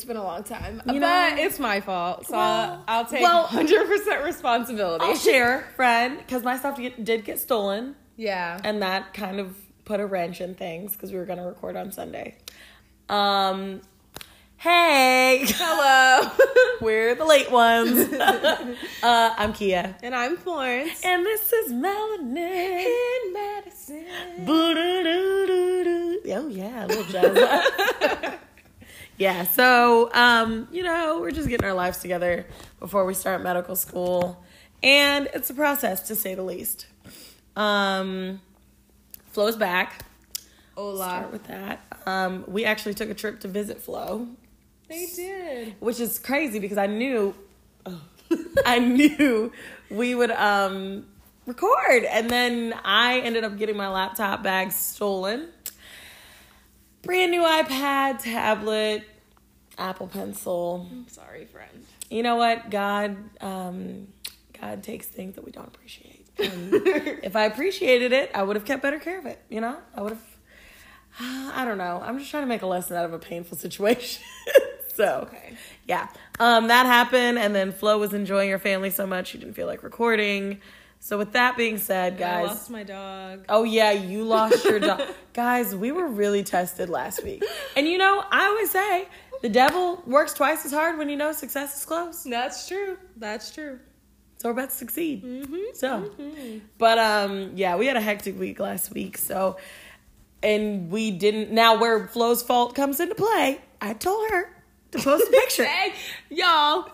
[0.00, 3.20] It's been a long time, You but know- it's my fault, so Well- I'll take
[3.20, 5.04] well- 100% responsibility.
[5.04, 8.58] I'll share, friend, because my stuff did get stolen, yeah.
[8.64, 9.54] and that kind of
[9.84, 12.36] put a wrench in things because we were going to record on Sunday.
[13.10, 13.82] Um,
[14.56, 16.30] hey, Hello.
[16.80, 17.98] we're the late ones.
[18.14, 21.04] uh, I'm Kia, and I'm Florence.
[21.04, 22.86] and this is Melanin.
[22.86, 24.06] in Medicine.
[26.32, 28.38] Oh yeah, a little jazz.
[29.20, 32.46] yeah, so um, you know, we're just getting our lives together
[32.78, 34.42] before we start medical school,
[34.82, 36.86] and it's a process to say the least.
[37.54, 38.40] Um,
[39.26, 40.06] Flo's back.
[40.74, 41.04] Hola.
[41.04, 41.80] Start with that.
[42.06, 44.26] Um, we actually took a trip to visit Flo,
[44.88, 45.74] They did.
[45.80, 47.34] which is crazy because I knew,
[47.84, 48.00] oh,
[48.64, 49.52] I knew
[49.90, 51.04] we would um
[51.44, 55.48] record, and then I ended up getting my laptop bag stolen.
[57.02, 59.04] Brand new iPad, tablet,
[59.78, 60.86] Apple Pencil.
[60.90, 61.84] I'm sorry, friend.
[62.10, 62.70] You know what?
[62.70, 64.08] God, um,
[64.60, 66.16] God takes things that we don't appreciate.
[66.40, 66.72] And
[67.22, 69.42] if I appreciated it, I would have kept better care of it.
[69.50, 70.22] You know, I would have.
[71.54, 72.00] I don't know.
[72.02, 74.22] I'm just trying to make a lesson out of a painful situation.
[74.94, 75.54] so, Okay.
[75.86, 79.52] yeah, um, that happened, and then Flo was enjoying her family so much she didn't
[79.54, 80.60] feel like recording.
[81.02, 83.46] So, with that being said, guys, I lost my dog.
[83.48, 85.02] Oh yeah, you lost your dog.
[85.32, 87.42] Guys, we were really tested last week.
[87.74, 89.08] And you know, I always say
[89.40, 92.24] the devil works twice as hard when you know success is close.
[92.24, 92.98] That's true.
[93.16, 93.80] That's true.
[94.36, 95.24] So we're about to succeed.
[95.24, 95.74] Mm-hmm.
[95.74, 96.10] So
[96.78, 99.56] but um yeah, we had a hectic week last week, so
[100.42, 104.54] and we didn't now where Flo's fault comes into play, I told her
[104.92, 105.64] to post a picture.
[105.64, 105.94] Hey,
[106.28, 106.90] y'all,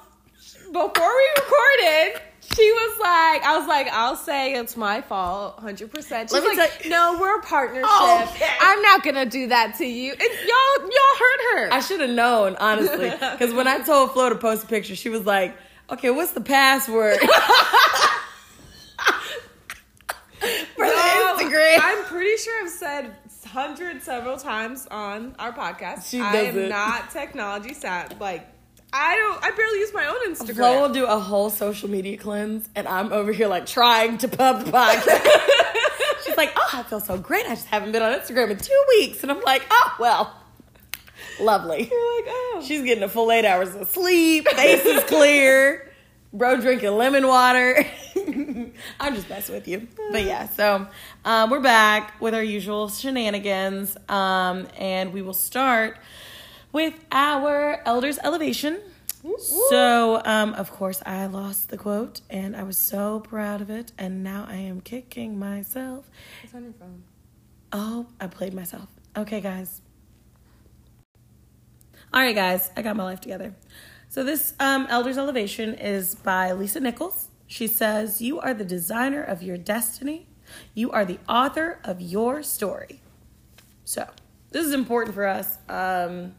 [0.72, 2.20] before we recorded,
[2.54, 5.92] she was like, I was like, I'll say it's my fault, 100%.
[5.92, 7.84] She's Let me like, no, we're a partnership.
[7.84, 8.48] Okay.
[8.60, 10.12] I'm not going to do that to you.
[10.12, 11.72] And y'all, y'all hurt her.
[11.72, 13.10] I should have known, honestly.
[13.36, 15.56] Because when I told Flo to post a picture, she was like,
[15.88, 17.18] Okay, what's the password?
[17.20, 17.26] For
[20.86, 21.78] the Instagram.
[21.80, 23.14] I'm pretty sure I've said
[23.46, 26.10] hundred several times on our podcast.
[26.10, 26.64] She I doesn't.
[26.64, 28.20] am not technology sat.
[28.20, 28.46] Like
[28.92, 29.42] I don't.
[29.44, 30.56] I barely use my own Instagram.
[30.56, 34.28] Flo will do a whole social media cleanse, and I'm over here like trying to
[34.28, 36.24] pub the podcast.
[36.24, 37.46] She's like, "Oh, I feel so great.
[37.46, 40.34] I just haven't been on Instagram in two weeks," and I'm like, "Oh, well,
[41.40, 44.48] lovely." You're like, oh, She's getting a full eight hours of sleep.
[44.48, 45.82] Face is clear.
[46.32, 47.86] Bro drinking lemon water.
[49.00, 49.86] I'm just messing with you.
[50.12, 50.86] But yeah, so
[51.24, 53.96] um, we're back with our usual shenanigans.
[54.08, 55.96] Um, and we will start
[56.72, 58.80] with our elders elevation.
[59.70, 63.92] So, um, of course, I lost the quote and I was so proud of it.
[63.98, 66.08] And now I am kicking myself.
[66.42, 67.02] it's on your phone.
[67.72, 68.88] Oh, I played myself.
[69.16, 69.82] Okay, guys.
[72.12, 73.54] All right, guys, I got my life together.
[74.08, 77.28] So, this um, Elders Elevation is by Lisa Nichols.
[77.46, 80.28] She says, You are the designer of your destiny,
[80.74, 83.00] you are the author of your story.
[83.84, 84.08] So,
[84.50, 85.58] this is important for us.
[85.68, 86.34] Um,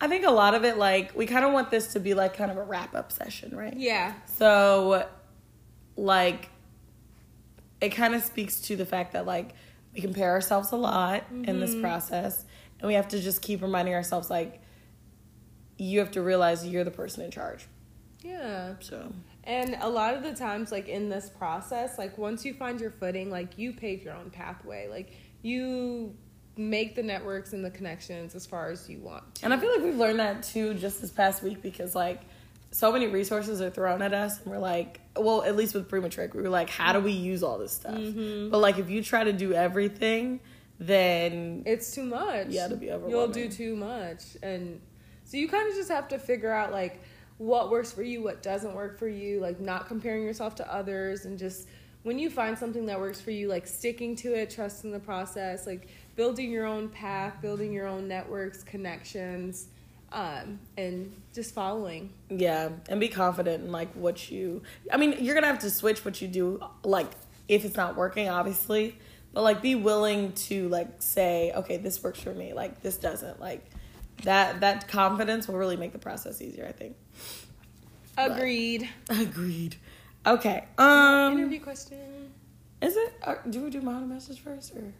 [0.00, 2.34] I think a lot of it, like, we kind of want this to be like
[2.34, 3.76] kind of a wrap up session, right?
[3.76, 4.14] Yeah.
[4.36, 5.06] So,
[5.96, 6.48] like,
[7.80, 9.54] it kind of speaks to the fact that, like,
[9.94, 11.82] we compare ourselves a lot in this mm-hmm.
[11.82, 12.44] process,
[12.78, 14.62] and we have to just keep reminding ourselves, like,
[15.76, 17.66] you have to realize you're the person in charge.
[18.22, 18.74] Yeah.
[18.80, 19.12] So,
[19.44, 22.90] And a lot of the times, like in this process, like once you find your
[22.90, 24.88] footing, like you pave your own pathway.
[24.88, 25.12] Like
[25.42, 26.14] you
[26.56, 29.44] make the networks and the connections as far as you want to.
[29.44, 32.22] and I feel like we've learned that too just this past week because, like,
[32.72, 36.34] so many resources are thrown at us, and we're like, well, at least with Prematric,
[36.34, 37.94] we were like, how do we use all this stuff?
[37.94, 38.50] Mm-hmm.
[38.50, 40.40] But, like, if you try to do everything,
[40.80, 42.48] then it's too much.
[42.48, 44.22] Yeah, it'll be You'll do too much.
[44.42, 44.80] And
[45.24, 47.02] so you kind of just have to figure out like
[47.36, 51.26] what works for you, what doesn't work for you, like not comparing yourself to others
[51.26, 51.68] and just
[52.02, 55.66] when you find something that works for you, like sticking to it, trusting the process,
[55.66, 59.68] like building your own path, building your own networks, connections,
[60.12, 62.12] um, and just following.
[62.28, 64.62] Yeah, and be confident in like what you.
[64.92, 67.10] I mean, you're gonna have to switch what you do, like
[67.48, 68.98] if it's not working, obviously.
[69.32, 72.52] But like, be willing to like say, okay, this works for me.
[72.52, 73.40] Like this doesn't.
[73.40, 73.64] Like
[74.24, 74.60] that.
[74.60, 76.66] That confidence will really make the process easier.
[76.66, 76.96] I think.
[78.18, 78.88] Agreed.
[79.08, 79.76] Agreed.
[80.26, 80.64] Okay.
[80.76, 81.38] Um.
[81.38, 82.32] Interview question.
[82.82, 83.14] Is it?
[83.22, 84.92] Uh, do we do my message first, or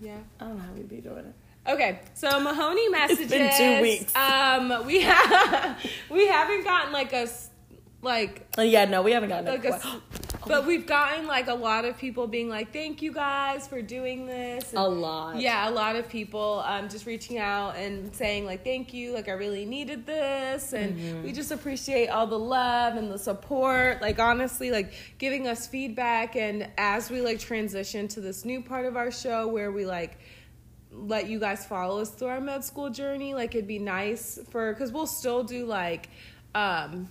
[0.00, 0.18] Yeah.
[0.40, 1.34] I don't know how we'd be doing it.
[1.68, 3.20] Okay, so Mahoney messages.
[3.22, 4.14] It's been two weeks.
[4.14, 7.26] Um, we have we haven't gotten like a
[8.06, 9.86] like Uh, yeah, no, we haven't gotten like a s-
[10.48, 14.26] But we've gotten like a lot of people being like, "Thank you guys for doing
[14.26, 15.40] this." A lot.
[15.40, 19.28] Yeah, a lot of people um, just reaching out and saying like, "Thank you," like
[19.28, 21.24] I really needed this, and Mm-hmm.
[21.24, 24.00] we just appreciate all the love and the support.
[24.00, 28.86] Like honestly, like giving us feedback, and as we like transition to this new part
[28.86, 30.16] of our show where we like
[30.92, 34.72] let you guys follow us through our med school journey like it'd be nice for
[34.72, 36.08] because we'll still do like
[36.54, 37.06] um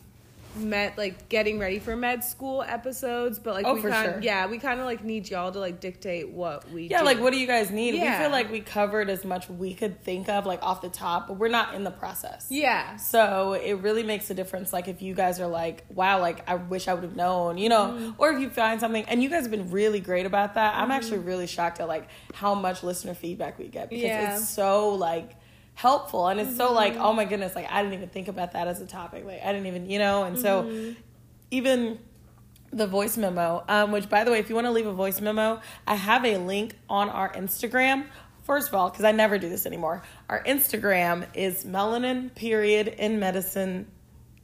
[0.55, 4.21] med like getting ready for med school episodes but like Oh, we for kind sure.
[4.21, 7.05] yeah we kind of like need y'all to like dictate what we Yeah, do.
[7.05, 7.93] like what do you guys need?
[7.95, 11.27] We feel like we covered as much we could think of, like off the top,
[11.27, 12.47] but we're not in the process.
[12.49, 14.71] yeah So it really makes a difference.
[14.73, 17.69] Like if you guys are like, wow, like I wish I would have known, you
[17.69, 18.11] know, Mm-hmm.
[18.17, 20.75] or if you find something, and you guys have been really great about that.
[20.75, 24.27] I'm actually really shocked at like how much listener feedback we get because Yeah.
[24.27, 24.37] Mm-hmm.
[24.37, 25.29] it's so like
[25.75, 28.67] helpful and it's so like, oh my goodness, like I didn't even think about that
[28.67, 29.25] as a topic.
[29.25, 30.91] Like I didn't even, you know, and so Mm-hmm.
[31.51, 31.99] even
[32.71, 35.21] the voice memo, um, which by the way, if you want to leave a voice
[35.21, 38.05] memo, I have a link on our Instagram.
[38.43, 43.19] First of all, because I never do this anymore, our Instagram is melanin period in
[43.19, 43.87] medicine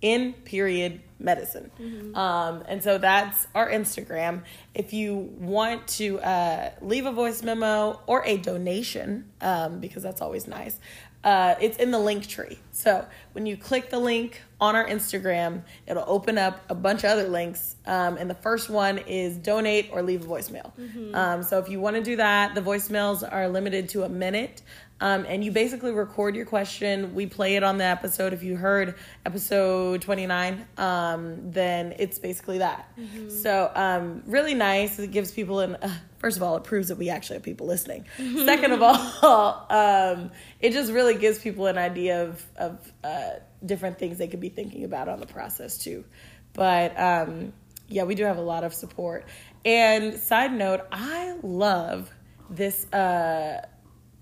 [0.02, 1.70] in period medicine.
[2.16, 4.42] Um, and so that's our Instagram.
[4.74, 10.20] If you want to uh, leave a voice memo or a donation, um, because that's
[10.22, 10.80] always nice,
[11.24, 12.58] uh, it's in the Linktree.
[12.72, 17.12] So when you click the link on our Instagram, it'll open up a bunch of
[17.12, 17.76] other links.
[17.86, 20.72] Um, and the first one is donate or leave a voicemail.
[21.16, 24.62] Um, so if you want to do that, the voicemails are limited to a minute.
[25.02, 27.16] Um, and you basically record your question.
[27.16, 28.34] We play it on the episode.
[28.34, 28.94] If you heard
[29.26, 32.88] episode 29, um, then it's basically that.
[33.32, 35.00] So, um, really nice.
[35.00, 35.90] It gives people an, uh,
[36.20, 38.06] first of all, it proves that we actually have people listening.
[38.46, 43.32] Second of all, um, it just really gives people an idea of, of uh,
[43.66, 46.06] different things they could be thinking about on the process too.
[46.54, 47.54] But um,
[47.88, 49.26] yeah, we do have a lot of support.
[49.66, 52.12] And side note, I love
[52.52, 52.86] this.
[52.94, 53.66] Uh,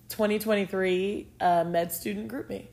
[0.09, 2.67] 2023 uh, med student GroupMe.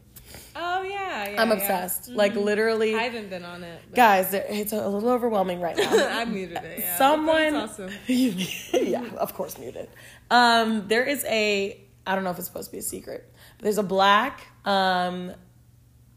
[0.56, 1.54] oh yeah, yeah I'm yeah.
[1.56, 2.08] obsessed.
[2.08, 5.90] Like literally, i haven't been on it but guys, it's a little overwhelming right now.
[6.20, 9.88] i muted it yeah Someone, awesome yeah, of course, muted.
[10.30, 13.64] Um, there is a, I don't know if it's supposed to be a secret, but
[13.64, 15.32] there's a black um,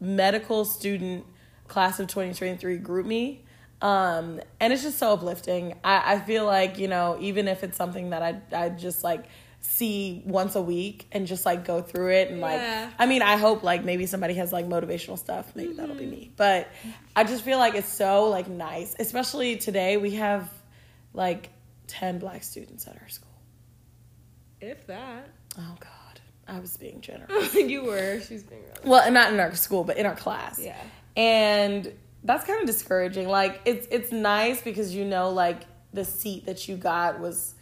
[0.00, 1.24] medical student
[1.68, 3.38] class of 2023 GroupMe.
[3.82, 5.74] Um, and it's just so uplifting.
[5.82, 9.24] I, I feel like, you know, even if it's something that I, I just like
[9.60, 12.90] see once a week and just like go through it and like, Yeah.
[12.98, 15.52] I mean, I hope like maybe somebody has like motivational stuff.
[15.54, 16.10] Maybe that'll be mm-hmm.
[16.10, 16.32] me.
[16.36, 16.68] But
[17.14, 19.96] I just feel like it's so like nice, especially today.
[19.96, 20.50] We have
[21.12, 21.50] like
[21.88, 23.28] 10 black students at our school.
[24.60, 25.28] if that
[25.58, 27.54] Oh God, I was being generous.
[27.54, 30.58] you were she's being well, not in our school, but in our class.
[30.58, 30.76] yeah
[31.16, 31.92] And
[32.24, 33.28] that's kind of discouraging.
[33.28, 37.54] Like it's it's nice because you know like the seat that you got was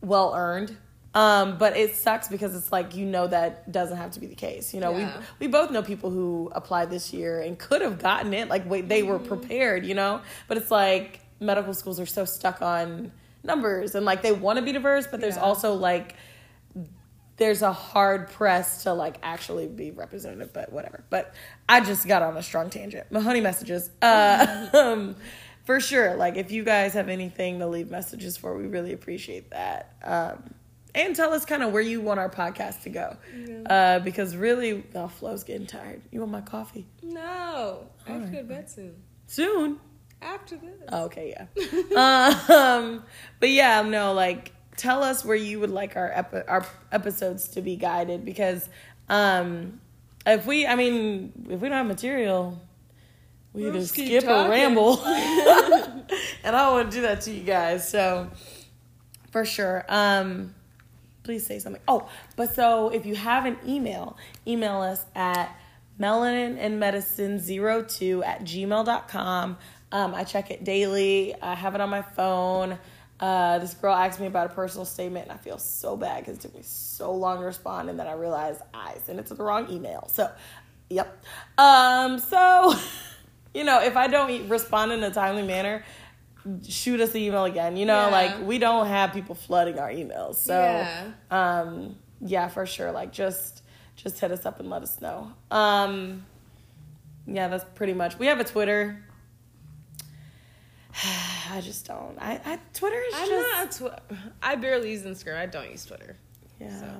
[0.00, 0.76] well earned.
[1.16, 4.34] Um, but it sucks because it's like you know that doesn't have to be the
[4.34, 4.74] case.
[4.74, 5.18] You know, Yeah.
[5.38, 8.48] we we both know people who applied this year and could have gotten it.
[8.48, 10.20] Like wait, they were prepared, you know.
[10.46, 14.62] But it's like medical schools are so stuck on numbers and like they want to
[14.64, 15.42] be diverse, but there's Yeah.
[15.42, 16.16] also like
[17.38, 21.04] there's a hard press to like actually be representative, but whatever.
[21.10, 21.34] But
[21.68, 23.10] I just got on a strong tangent.
[23.10, 23.90] Mahoney messages.
[24.02, 25.16] Uh, um,
[25.64, 26.16] for sure.
[26.16, 29.94] Like if you guys have anything to leave messages for, we really appreciate that.
[30.02, 30.54] Um,
[30.96, 33.16] and tell us kind of where you want our podcast to go.
[33.68, 36.02] Uh, because really, oh, Flo's getting tired.
[36.10, 36.86] You want my coffee?
[37.02, 38.94] no i have to go to bed soon
[39.28, 39.78] Soon.
[40.22, 41.46] after this Oh, okay, yeah.
[42.76, 43.02] um,
[43.40, 47.62] but yeah, no, like tell us where you would like our epi- our episodes to
[47.62, 48.68] be guided because
[49.08, 49.80] um,
[50.24, 52.60] if we, I mean, if we don't have material,
[53.52, 56.06] we We'll either skip or ramble, and
[56.44, 57.88] I don't want to do that to you guys.
[57.88, 58.30] So
[59.30, 59.84] for sure.
[59.88, 60.54] Um,
[61.26, 61.82] please say something.
[61.86, 64.16] Oh, but so if you have an email,
[64.46, 65.54] email us at
[66.00, 69.58] melaninandmedicine02 at gmail.com.
[69.92, 71.34] Um, I check it daily.
[71.40, 72.78] I have it on my phone.
[73.18, 76.36] Uh, this girl asked me about a personal statement, and I feel so bad because
[76.38, 79.34] it took me so long to respond, and then I realized I sent it to
[79.34, 80.08] the wrong email.
[80.12, 80.30] So,
[80.90, 81.24] yep.
[81.56, 82.74] Um, so,
[83.54, 85.82] you know, if I don't respond in a timely manner,
[86.66, 87.76] shoot us the email again.
[87.76, 88.12] You know, Yeah.
[88.12, 90.36] like we don't have people flooding our emails.
[90.36, 91.10] So, Yeah.
[91.30, 92.92] um, yeah, for sure.
[92.92, 93.62] Like just
[93.96, 95.32] just hit us up and let us know.
[95.50, 96.24] Um,
[97.26, 98.18] yeah, that's pretty much.
[98.18, 99.02] We have a Twitter.
[101.50, 102.16] I just don't.
[102.20, 103.90] I, I Twitter is I'm just not.
[104.12, 105.36] Tw- I barely use Instagram.
[105.38, 106.16] I don't use Twitter.
[106.60, 106.92] yeah.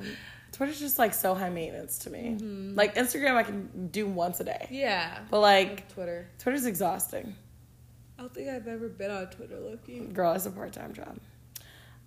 [0.52, 2.36] Twitter's just like so high maintenance to me.
[2.40, 5.18] Like Instagram, I can do once a day, Yeah.
[5.30, 6.28] but like Twitter.
[6.38, 7.34] Twitter's exhausting.
[8.18, 10.12] I don't think I've ever been on Twitter looking.
[10.12, 11.18] Girl, it's a part time job.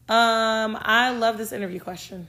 [0.10, 2.28] Um, I love this interview question.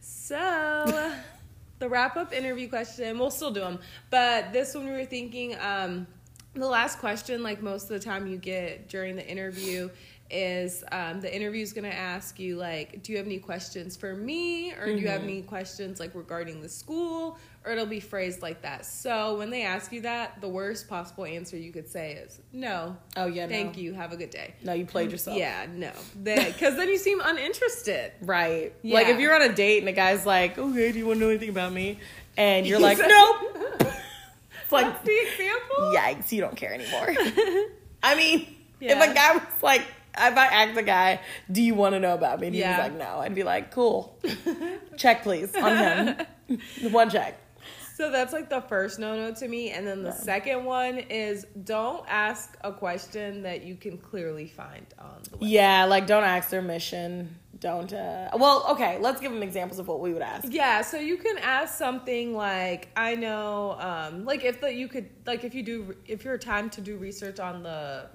[0.00, 1.14] So,
[1.78, 3.78] the wrap up interview question, we'll still do them,
[4.10, 6.06] but this one we were thinking, um,
[6.52, 9.88] the last question, like most of the time you get during the interview,
[10.30, 13.96] is um, the interview is going to ask you like do you have any questions
[13.96, 18.00] for me or do you have any questions like regarding the school or it'll be
[18.00, 21.88] phrased like that so when they ask you that the worst possible answer you could
[21.88, 23.82] say is no Oh yeah, thank no.
[23.82, 25.36] you have a good day No, you played yourself.
[25.38, 25.92] yeah no
[26.22, 28.72] because then you seem uninterested Right.
[28.82, 31.24] Like if you're on a date and the guy's like, "Okay, do you want to
[31.24, 31.98] know anything about me?"
[32.36, 33.56] and you're like, "Nope."
[34.62, 37.14] It's like, That's the example yikes, you don't care anymore.
[38.02, 38.46] I mean,
[38.80, 39.82] if a guy was like,
[40.18, 41.20] if I asked the guy,
[41.50, 42.76] "Do you want to know about me?" and he Yeah.
[42.76, 44.18] was like, "No," I'd be like, "Cool,
[44.96, 46.60] check please on him,
[46.92, 47.38] one check."
[47.94, 49.70] So that's like the first no no to me.
[49.70, 54.84] And then the second one is don't ask a question that you can clearly find
[54.98, 55.48] on the web.
[55.48, 57.38] Yeah, like don't ask their mission.
[57.58, 57.90] Don't.
[57.94, 60.46] uh Well, okay, let's give them examples of what we would ask.
[60.52, 65.08] Yeah, so you can ask something like I know, um, like if the you could
[65.26, 68.10] like if you do if you're time to do research on the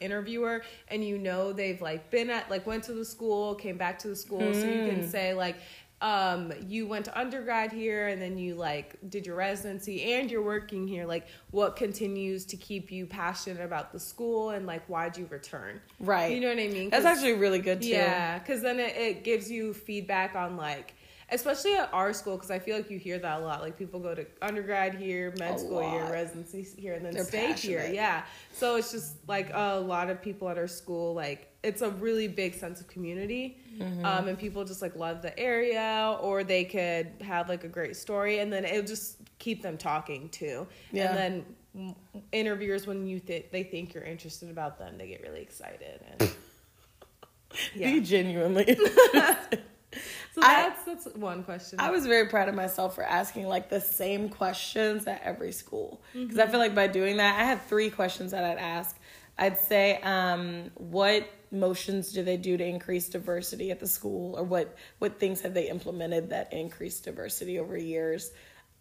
[0.00, 3.98] interviewer and you know they've like been at like went to the school, came back
[4.00, 5.56] to the school, so you can say like
[6.02, 10.42] um you went to undergrad here and then you like did your residency and you're
[10.42, 11.04] working here.
[11.04, 15.78] Like what continues to keep you passionate about the school and like why'd you return?
[15.98, 16.32] Right.
[16.32, 16.88] you know what i mean?
[16.88, 17.88] That's actually really good too.
[17.88, 20.94] yeah, because then it, it gives you feedback on like,
[21.32, 23.60] especially at our school, because I feel like you hear that a lot.
[23.62, 27.24] Like people go to undergrad here, med A school here, residency here, and then They're
[27.24, 27.90] stay here.
[27.92, 31.14] Yeah, so it's just like a lot of people at our school.
[31.14, 34.04] Like it's a really big sense of community, Mm-hmm.
[34.04, 37.96] um, and people just like love the area, or they could have like a great
[37.96, 40.66] story, and then it'll just keep them talking too.
[40.92, 41.08] Yeah.
[41.14, 41.44] And
[41.74, 41.94] then
[42.32, 46.30] interviewers, when you th- they think you're interested about them, they get really excited and.
[47.74, 47.90] Yeah.
[47.94, 48.78] Be genuinely.
[50.34, 51.80] So I- that's that's one question.
[51.80, 56.00] I was very proud of myself for asking like the same questions at every school
[56.12, 58.96] because I feel like by doing that, I had three questions that I'd ask.
[59.36, 64.44] I'd say, um, what motions do they do to increase diversity at the school, or
[64.44, 68.30] what what things have they implemented that increase diversity over years?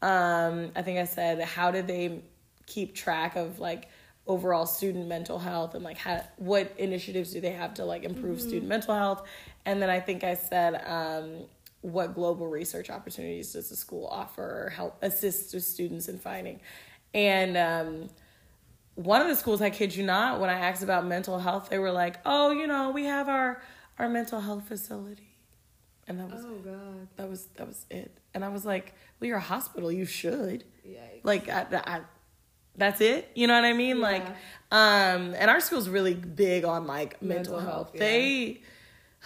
[0.02, 2.22] Um, I think I said, how do they
[2.68, 3.88] keep track of like
[4.28, 8.40] overall student mental health and like how what initiatives do they have to like improve
[8.40, 9.28] student mental health?
[9.66, 11.46] And then I think I said, um,
[11.82, 16.60] what global research opportunities does the school offer or help assist with students in finding?
[17.14, 18.10] And um,
[18.96, 21.80] one of the schools, I kid you not, when I asked about mental health, they
[21.80, 23.62] were like, "Oh, you know, we have our
[23.98, 25.36] our mental health facility,"
[26.08, 27.08] and that was oh god.
[27.16, 28.12] that was that was it.
[28.34, 29.92] And I was like, "Well, you're a hospital.
[29.92, 31.22] You should Yikes.
[31.24, 32.02] like I, I,
[32.76, 33.30] that's it.
[33.36, 33.98] You know what I mean?
[33.98, 34.04] Yeah.
[34.04, 34.26] Like,
[34.72, 37.88] um, and our school's really big on like mental, Mental health.
[37.88, 38.00] health, yeah.
[38.00, 38.62] They,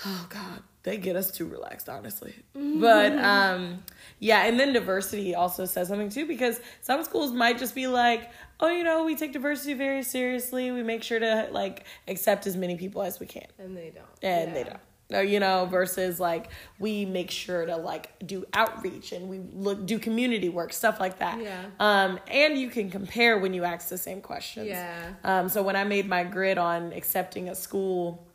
[0.05, 2.33] oh god, they get us too relaxed, honestly.
[2.57, 2.81] Mm-hmm.
[2.81, 3.83] But um,
[4.19, 8.29] yeah, and then diversity also says something too because some schools might just be like,
[8.59, 10.71] oh, you know, we take diversity very seriously.
[10.71, 14.05] We make sure to like accept as many people as we can, and they don't.
[14.21, 14.53] and Yeah.
[14.53, 14.79] they don't.
[15.11, 16.47] Or, you know, versus like
[16.79, 21.19] we make sure to like do outreach and we look do community work, stuff like
[21.19, 21.39] that.
[21.39, 21.65] Yeah.
[21.79, 24.67] Um, and you can compare when you ask the same questions.
[24.69, 25.11] Yeah.
[25.23, 28.25] Um, so when I made my grid on accepting a school,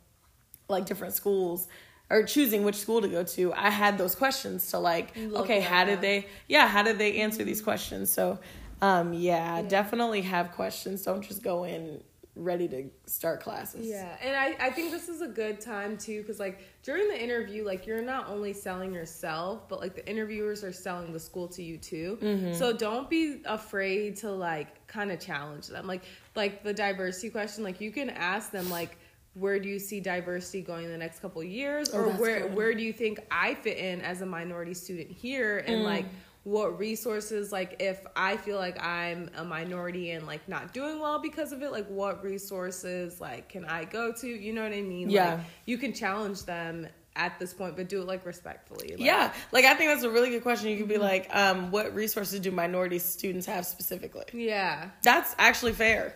[0.69, 1.67] like different schools,
[2.09, 5.59] or choosing which school to go to, I had those questions to like, Look okay,
[5.59, 6.01] how did that.
[6.01, 8.11] they, yeah, how did they answer these questions?
[8.11, 8.39] So,
[8.81, 11.03] um, yeah, definitely have questions.
[11.03, 12.01] Don't just go in
[12.35, 13.85] ready to start classes.
[13.85, 17.21] Yeah, and I, I think this is a good time too, because like during the
[17.21, 21.47] interview, like you're not only selling yourself, but like the interviewers are selling the school
[21.49, 22.17] to you too.
[22.21, 22.53] Mm-hmm.
[22.53, 25.85] So don't be afraid to like kind of challenge them.
[25.85, 26.03] Like
[26.35, 28.97] like the diversity question, like you can ask them like,
[29.33, 32.19] where do you see diversity going in the next couple of years, Oh, or that's
[32.19, 32.55] where good.
[32.55, 35.73] where do you think I fit in as a minority student here, Mm.
[35.73, 36.05] and like
[36.45, 41.19] what resources like if i feel like i'm a minority and like not doing well
[41.19, 44.81] because of it like what resources like can i go to you know what i
[44.81, 45.33] mean Yeah.
[45.35, 49.33] like you can challenge them at this point but do it like respectfully like, Yeah,
[49.51, 50.69] like I think that's a really good question.
[50.69, 51.03] You could be Mm-hmm.
[51.03, 54.23] like, um, what resources do minority students have specifically?
[54.31, 56.15] yeah That's actually fair.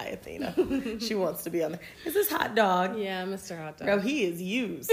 [0.00, 0.98] Hi, Athena.
[1.00, 1.80] she wants to be on there.
[2.06, 2.98] Is this hot dog?
[2.98, 4.90] yeah mr hot dog Bro, he is used.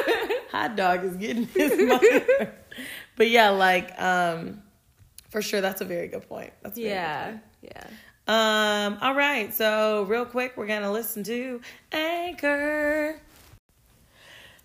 [0.50, 2.20] hot dog is getting his money.
[3.16, 4.60] but yeah, like, um,
[5.28, 6.52] for sure, that's a very good point.
[6.62, 7.42] That's a very good yeah point.
[7.62, 11.60] yeah Um, all right, so real quick, we're gonna listen to
[11.92, 13.20] Anchor.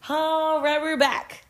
[0.10, 1.44] All right, we're back.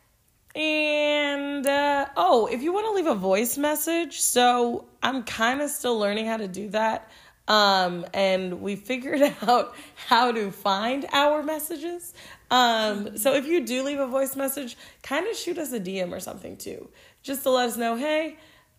[0.55, 5.69] And uh, oh, if you want to leave a voice message, so I'm kind of
[5.69, 7.09] still learning how to do that.
[7.47, 9.75] Um, and we figured out
[10.07, 12.13] how to find our messages.
[12.49, 16.11] Um, so if you do leave a voice message, kind of shoot us a DM
[16.11, 16.89] or something too,
[17.23, 18.37] just to let us know, hey,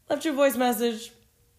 [0.09, 1.13] left your voice message.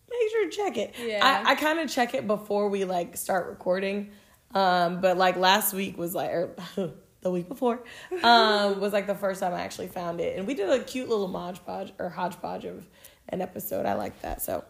[0.09, 0.95] Make sure to check it.
[1.03, 1.43] Yeah.
[1.45, 4.11] I, I kind of check it before we like start recording.
[4.53, 6.55] Um, but like last week was like, or
[7.21, 7.83] the week before,
[8.23, 11.09] um, was like the first time I actually found it, and we did a cute
[11.09, 12.87] little modge podge or hodgepodge of
[13.29, 13.85] an episode.
[13.85, 14.41] I like that.
[14.41, 14.63] So,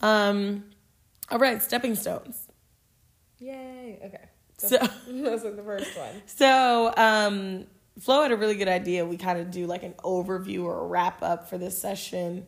[0.00, 0.64] um,
[1.30, 2.48] all right, stepping stones.
[3.38, 3.98] Yay.
[4.04, 4.28] Okay.
[4.58, 4.76] So-
[5.08, 6.22] that's like the first one.
[6.26, 7.66] So, um,
[8.00, 9.04] Flo had a really good idea.
[9.04, 12.46] We kind of do like an overview or a wrap up for this session,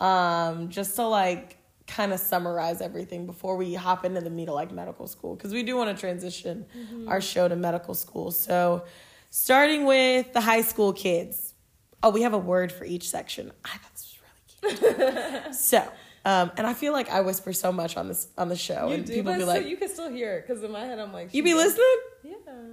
[0.00, 4.54] um, just to like kind of summarize everything before we hop into the meat of
[4.54, 6.66] like medical school because we do want to transition
[7.08, 8.30] our show to medical school.
[8.32, 8.84] So,
[9.30, 11.54] starting with the high school kids.
[12.02, 13.52] Oh, we have a word for each section.
[13.62, 14.16] I thought this
[14.62, 15.04] was really
[15.44, 15.54] cute.
[15.54, 15.86] so,
[16.24, 18.94] um, and I feel like I whisper so much on this on the show, You
[18.94, 20.98] and do, people be so like, you can still hear it because in my head
[20.98, 21.84] I'm like, "You be listening?
[22.22, 22.32] Yeah.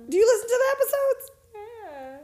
[0.10, 2.18] Do you listen to the episodes?" Yeah.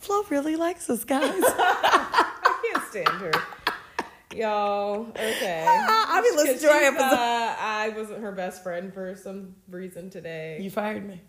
[0.00, 1.22] Flo really likes us, guys.
[1.44, 3.32] I can't stand her.
[4.34, 5.66] Y'all, okay.
[5.68, 7.14] I be listening to our episode.
[7.14, 10.58] Uh, I wasn't her best friend for some reason today.
[10.60, 11.20] You fired me.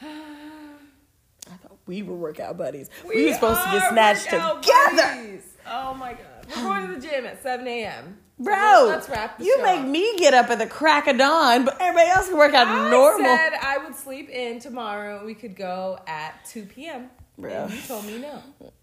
[0.02, 2.88] I thought we were workout buddies.
[3.06, 4.62] We, were supposed to get snatched together.
[4.96, 5.42] buddies.
[5.70, 6.33] Oh my god.
[6.48, 8.18] We're going to the gym at 7 a.m.
[8.38, 9.86] So Bro, let's wrap you make up.
[9.86, 12.90] me get up at the crack of dawn, but everybody else can work out I
[12.90, 13.30] normal.
[13.30, 17.10] I said I would sleep in tomorrow we could go at 2 p.m.
[17.38, 17.50] Bro.
[17.52, 18.42] And you told me no.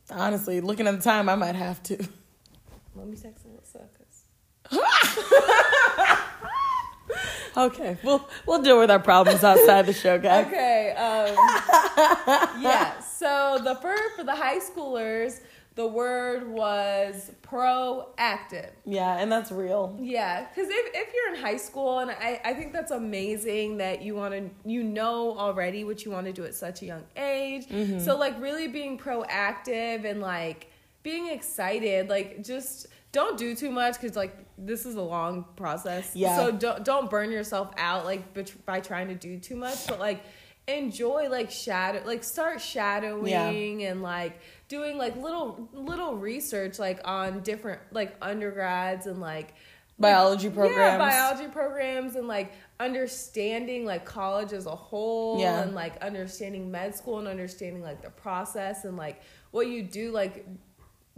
[0.10, 1.98] Honestly, looking at the time, I might have to.
[2.96, 3.88] Let me text Alyssa.
[4.70, 4.80] 'cause-
[7.58, 10.48] Okay, we'll we'll deal with our problems outside the show, guys.
[10.48, 10.92] Okay.
[10.92, 11.36] Um,
[12.62, 12.98] yeah.
[13.02, 15.42] So the first for the high schoolers,
[15.76, 18.72] the word was proactive.
[18.86, 19.98] Yeah, and that's real.
[20.00, 24.02] Yeah, because if, if you're in high school, and I, I think that's amazing that
[24.02, 27.04] you want to, you know already what you want to do at such a young
[27.16, 27.68] age.
[27.68, 28.00] Mm-hmm.
[28.00, 30.70] So, like, really being proactive and, like,
[31.04, 36.12] being excited, like, just don't do too much because, like, this is a long process.
[36.14, 36.36] Yeah.
[36.36, 38.24] So, don't, don't burn yourself out, like,
[38.66, 40.22] by trying to do too much, but, like,
[40.68, 44.40] enjoy like shadow like start shadowing and like
[44.72, 49.54] doing like little little research like on different like undergrads and like
[50.00, 50.78] Biology programs.
[50.78, 55.62] yeah, biology programs and like understanding like college as a whole Yeah.
[55.62, 60.12] and like understanding med school and understanding like the process and like what you do
[60.12, 60.46] like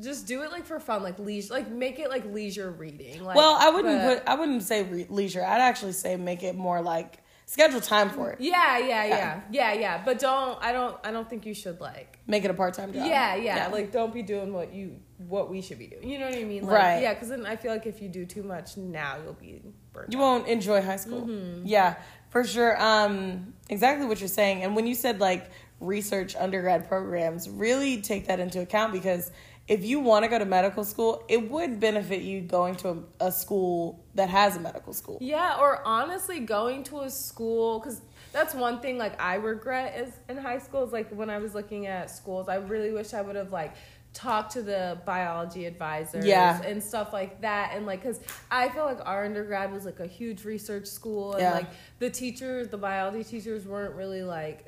[0.02, 3.38] just do it like for fun like leisure like make it like leisure reading like
[3.38, 5.44] well, I wouldn't but- put I wouldn't say re- leisure.
[5.46, 8.42] I'd actually say make it more like schedule time for it.
[8.42, 12.13] yeah yeah yeah yeah yeah but don't i don't i don't think you should like
[12.26, 13.06] Make it a part time job.
[13.06, 14.96] yeah, yeah like don't be doing what you
[15.28, 17.02] what we should be doing you know what i mean like, Right.
[17.02, 19.62] yeah because then i feel like if you do too much now you'll be
[19.94, 20.22] burnt you out.
[20.22, 21.22] won't enjoy high school.
[21.22, 21.66] Mm-hmm.
[21.66, 21.96] Yeah,
[22.30, 22.82] for sure.
[22.82, 24.64] Um, exactly what you're saying.
[24.64, 29.32] And when you said like research undergrad programs, really take that into account because
[29.68, 33.28] if you want to go to medical school, it would benefit you going to a,
[33.28, 35.18] a school that has a medical school.
[35.22, 38.02] Yeah, or honestly, going to a school because
[38.34, 41.54] that's one thing like I regret is in high school is like when I was
[41.56, 43.74] looking at schools, I really wish I would have like
[44.14, 46.62] talked to the biology advisors Yeah.
[46.62, 48.20] and stuff like that and like because
[48.52, 51.54] i feel like our undergrad was like a huge research school and Yeah.
[51.54, 51.66] like
[51.98, 54.66] the teachers the biology teachers weren't really like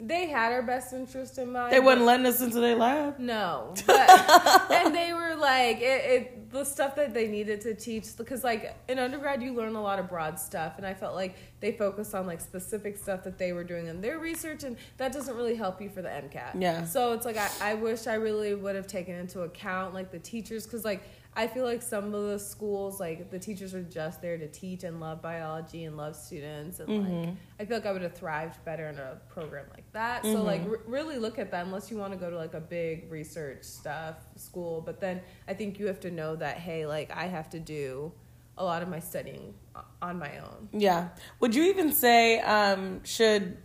[0.00, 3.18] they had our best interest in mind They wasn't letting us into their lab.
[3.18, 6.36] no, but and they were like it, it.
[6.50, 9.98] The stuff that they needed to teach because like in undergrad you learn a lot
[10.00, 13.52] of broad stuff, and I felt like they focused on like specific stuff that they
[13.52, 16.60] were doing in their research, and that doesn't really help you for the MCAT.
[16.60, 16.84] Yeah.
[16.84, 20.18] So it's like I, I wish I really would have taken into account like the
[20.18, 21.02] teachers because like
[21.40, 24.84] I feel like some of the schools like the teachers are just there to teach
[24.84, 26.88] and love biology and love students and
[27.26, 30.22] like I feel like I would have thrived better in a program like that.
[30.22, 32.60] So like r- really look at that unless you want to go to like a
[32.60, 37.10] big research stuff school, but then I think you have to know that hey, like
[37.10, 38.12] I have to do
[38.58, 39.54] a lot of my studying
[40.02, 40.68] on my own.
[40.74, 41.08] Yeah.
[41.40, 43.56] Would you even say um, should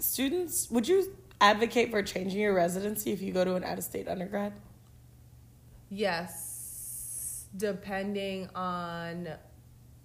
[0.00, 0.68] students?
[0.72, 4.08] Would you advocate for changing your residency if you go to an out of state
[4.08, 4.54] undergrad?
[5.88, 6.51] Yes,
[7.56, 9.28] depending on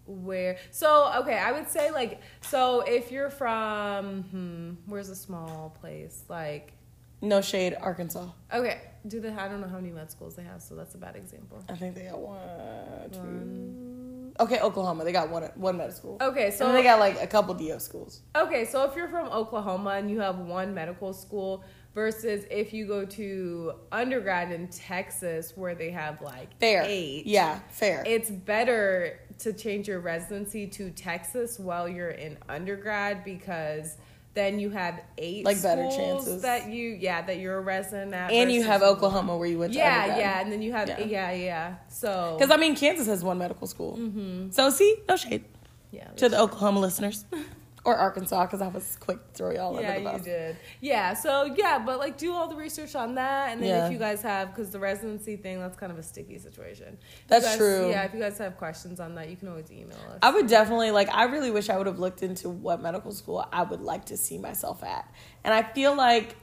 [0.06, 0.58] where.
[0.72, 6.24] So, okay, I would say like so if you're from hmm, where's a small place
[6.30, 6.74] like
[7.22, 8.28] No shade, Arkansas.
[8.54, 10.98] okay, do they I don't know how many med schools they have, so that's a
[10.98, 11.64] bad example.
[11.70, 14.34] I think they got one, two.
[14.40, 15.04] Okay, Oklahoma.
[15.04, 16.18] They got one one med school.
[16.22, 18.22] Okay, So they got like a couple DO schools.
[18.36, 21.64] Okay, so if you're from Oklahoma and you have one medical school
[21.98, 26.84] versus if you go to undergrad in Texas where they have like Fair.
[26.86, 27.26] eight.
[27.26, 28.04] Yeah, fair.
[28.06, 33.98] It's better to change your residency to Texas while you're in undergrad because
[34.36, 36.44] then you have eight Like better chances.
[36.44, 39.74] that you yeah that you're a resident at and you have Oklahoma where you went
[39.74, 40.20] to yeah undergrad.
[40.20, 41.00] yeah and then you have Yeah.
[41.00, 43.98] yeah yeah, so Because I mean, Kansas has one medical school.
[43.98, 44.52] Mm-hmm.
[44.52, 45.46] So see, no shade
[45.92, 47.26] yeah to the Oklahoma listeners
[47.88, 50.24] or Arkansas because I was quick to throw y'all yeah under the you bus.
[50.24, 53.86] did yeah so yeah but like do all the research on that and then Yeah.
[53.88, 57.28] if you guys have because the residency thing that's kind of a sticky situation If
[57.28, 57.90] That's guys- true.
[57.90, 60.48] yeah if you guys have questions on that you can always email us I would
[60.48, 61.10] definitely like.
[61.14, 64.18] I really wish I would have looked into what medical school I would like to
[64.18, 65.10] see myself at,
[65.46, 66.36] and I feel like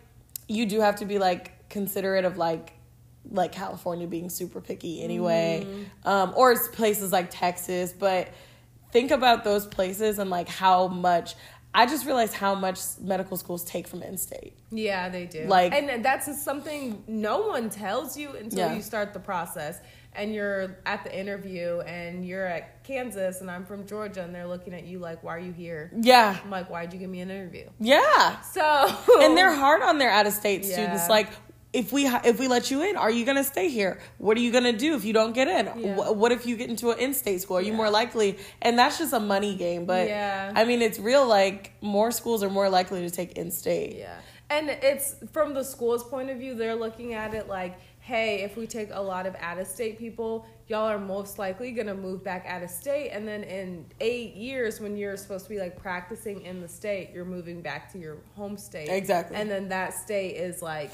[0.49, 2.73] you do have to be like considerate of like
[3.31, 5.67] like California being super picky anyway,
[6.05, 7.93] um, or it's places like Texas.
[7.93, 8.29] But
[8.95, 11.35] think about those places and like how much.
[11.77, 14.57] I just realized how much medical schools take from in-state.
[14.71, 15.47] Yeah, they do.
[15.47, 18.75] Like- and that's something no one tells you until Yeah.
[18.77, 19.81] you start the process.
[20.17, 24.47] And you're at the interview, and you're at Kansas, and I'm from Georgia, and they're
[24.47, 27.21] looking at you like, "Why are you here?" Yeah, I'm like, "Why'd you give me
[27.21, 28.41] an interview?" yeah.
[28.43, 28.63] So,
[29.23, 30.73] and they're hard on their out of state Yeah.
[30.73, 31.31] students like
[31.75, 34.41] if we if we let you in are you going to stay here what are
[34.41, 35.95] you going to do if you don't get in Yeah.
[35.97, 37.77] Wh- what if you get into an in-state school are you Yeah.
[37.83, 40.53] more likely and that's just a money game but Yeah.
[40.55, 44.17] i mean it's real like more schools are more likely to take in-state Yeah.
[44.51, 48.59] And it's from the school's point of view, they're looking at it like, hey, if
[48.59, 51.95] we take a lot of out of state people, y'all are most likely going to
[51.95, 53.09] move back out of state.
[53.11, 57.11] And then in eight years, when you're supposed to be like practicing in the state,
[57.15, 58.89] you're moving back to your home state.
[58.91, 59.35] Exactly.
[59.39, 60.93] And then that state is like,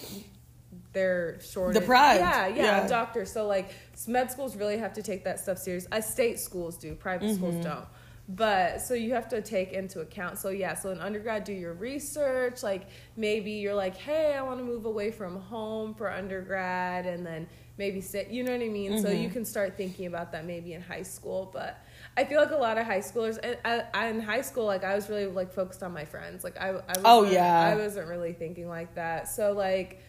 [0.93, 1.75] they're short.
[1.75, 2.21] Deprived.
[2.21, 2.87] Yeah, yeah, Yeah.
[2.89, 3.33] doctors.
[3.33, 3.71] So like
[4.07, 5.87] med schools really have to take that stuff serious.
[5.93, 7.35] As state schools do, private Mm-hmm.
[7.37, 7.87] schools don't.
[8.29, 10.39] But so you have to take into account.
[10.39, 12.63] So yeah, so in undergrad, do your research.
[12.63, 17.27] Like maybe you're like, hey, I want to move away from home for undergrad, and
[17.27, 18.29] then maybe stay.
[18.31, 18.99] You know what I mean?
[19.03, 19.23] So Mm-hmm.
[19.23, 21.51] you can start thinking about that maybe in high school.
[21.53, 21.85] But
[22.17, 24.85] I feel like a lot of high schoolers, and I, I, in high school, like
[24.85, 26.45] I was really like focused on my friends.
[26.45, 27.61] Like I, I wasn't, Oh, yeah.
[27.63, 29.27] I wasn't really thinking like that.
[29.29, 30.03] So like,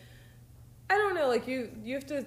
[0.91, 1.27] I don't know.
[1.27, 2.25] Like you, you have to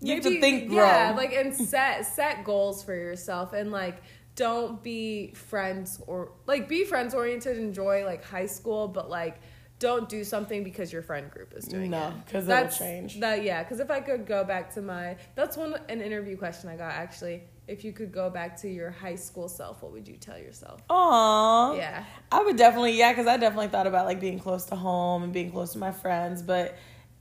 [0.00, 4.02] You have to think yeah like and set set goals for yourself and like
[4.34, 9.40] don't be friends or like be friends oriented enjoy like high school but like
[9.78, 11.90] don't do something because your friend group is doing it.
[11.90, 13.20] No, it 'cause it'll That's- change.
[13.20, 16.68] that yeah because if i could go back to my that's one an interview question
[16.70, 20.06] i got actually if you could go back to your high school self what would
[20.08, 21.76] you tell yourself Aww.
[21.76, 25.24] yeah I would definitely, yeah, because I definitely thought about like being close to home
[25.24, 26.42] and being close to my friends.
[26.42, 26.76] But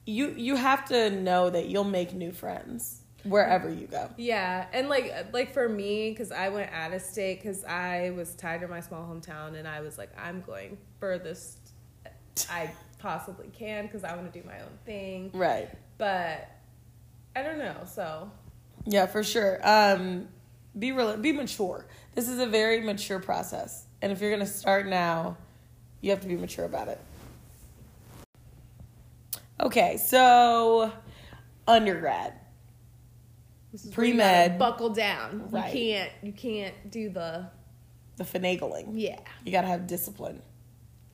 [0.09, 4.09] you you have to know that you'll make new friends wherever you go.
[4.17, 8.33] Yeah, and like like for me, because I went out of state because I was
[8.35, 11.59] tired of my small hometown, and I was like, I'm going furthest
[12.49, 15.31] I possibly can because I want to do my own thing.
[15.33, 15.69] Right.
[15.97, 16.49] But
[17.35, 17.81] I don't know.
[17.85, 18.31] So
[18.85, 19.59] Yeah, for sure.
[19.63, 20.27] Um,
[20.77, 21.85] be real, be mature.
[22.15, 25.37] This is a very mature process, and if you're gonna start now,
[26.01, 26.99] you have to be mature about it.
[29.61, 30.91] Okay, so
[31.67, 32.33] undergrad.
[33.71, 34.59] this is where you gotta Pre-med.
[34.59, 35.49] buckle down.
[35.51, 35.73] Right.
[35.73, 37.49] You can't you can't do the
[38.17, 38.91] the finagling.
[38.93, 39.19] yeah.
[39.45, 40.41] You gotta have discipline.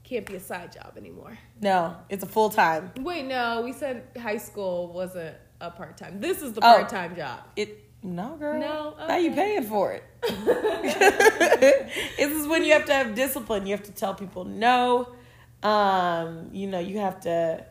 [0.03, 1.37] Can't be a side job anymore.
[1.61, 2.91] No, it's a full time.
[2.99, 6.19] Wait, no, we said high school wasn't a part time.
[6.21, 6.75] This is the Oh.
[6.75, 7.39] part time job.
[7.55, 8.59] It no girl.
[8.59, 9.57] No, Now you okay.
[9.57, 10.03] paying for it.
[12.17, 13.65] this is when you have to have discipline.
[13.65, 15.15] You have to tell people no.
[15.63, 17.65] Um, you know, you have to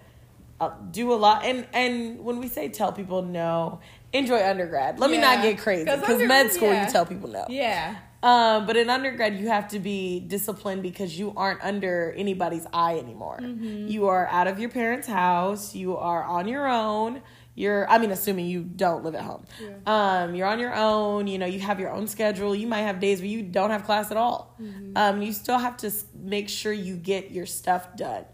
[0.64, 1.44] uh, do a lot.
[1.44, 3.80] And and when we say tell people no,
[4.12, 4.98] enjoy undergrad.
[4.98, 6.86] Let me not get crazy because med school yeah.
[6.86, 7.46] you tell people no.
[7.48, 7.96] Yeah.
[8.24, 12.98] Um, but in undergrad, you have to be disciplined because you aren't under anybody's eye
[12.98, 13.38] anymore.
[13.38, 13.88] Mm-hmm.
[13.88, 15.74] You are out of your parents' house.
[15.74, 17.20] You are on your own.
[17.54, 19.44] You're, I mean, assuming you don't live at home.
[19.86, 21.26] Um, you're on your own.
[21.26, 22.54] You know, you have your own schedule.
[22.54, 24.56] You might have days where you don't have class at all.
[24.58, 24.96] Mm-hmm.
[24.96, 28.24] Um, you still have to make sure you get your stuff done.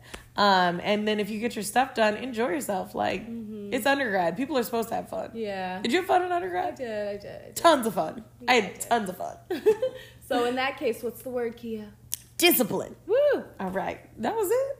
[0.41, 2.95] Um, and then if you get your stuff done, enjoy yourself.
[2.95, 4.37] Like it's undergrad.
[4.39, 5.29] People are supposed to have fun.
[5.29, 5.37] Mm-hmm.
[5.37, 5.83] Yeah.
[5.83, 6.77] Did you have fun in I undergrad?
[6.77, 7.41] did, I did.
[7.43, 7.57] I did.
[7.57, 8.25] Tons of fun.
[8.25, 8.81] I Yeah, I had did.
[8.89, 9.37] tons of fun.
[10.29, 11.93] so in that case, what's the word, Kia?
[12.39, 12.97] Discipline.
[13.07, 13.45] Woo!
[13.61, 14.79] All right, that was it.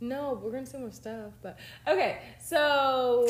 [0.00, 2.18] No, we're gonna say more stuff, but okay.
[2.40, 3.26] So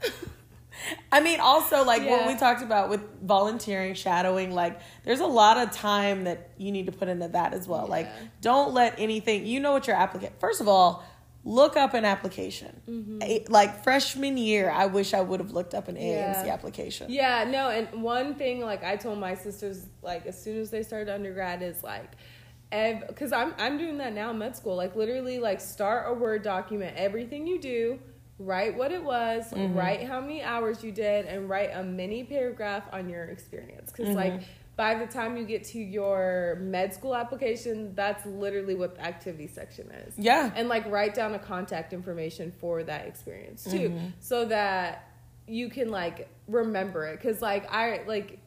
[1.12, 4.52] I mean, also like what we talked about with volunteering, shadowing.
[4.52, 7.86] Like, there's a lot of time that you need to put into that as well.
[7.86, 8.08] Like,
[8.40, 9.46] don't let anything.
[9.46, 10.38] You know what your applicant.
[10.40, 11.04] First of all,
[11.44, 12.80] look up an application.
[12.88, 13.22] Mm-hmm.
[13.22, 16.52] A- like freshman year, I wish I would have looked up an AAMC Yeah.
[16.52, 17.10] application.
[17.10, 20.82] yeah, no, and one thing like I told my sisters like as soon as they
[20.82, 22.10] started undergrad is like
[22.70, 24.74] because I'm I'm doing that now in med school.
[24.76, 27.98] Like literally, like start a word document, everything you do,
[28.38, 29.74] write what it was, Mm-hmm.
[29.76, 33.90] write how many hours you did, and write a mini paragraph on your experience.
[33.92, 34.16] Because Mm-hmm.
[34.16, 34.42] like
[34.76, 39.46] by the time you get to your med school application, that's literally what the activity
[39.46, 40.12] section is.
[40.18, 40.50] Yeah.
[40.54, 44.06] And like write down a contact information for that experience too, Mm-hmm.
[44.20, 45.10] so that
[45.48, 47.20] you can like remember it.
[47.22, 48.38] Cause like I like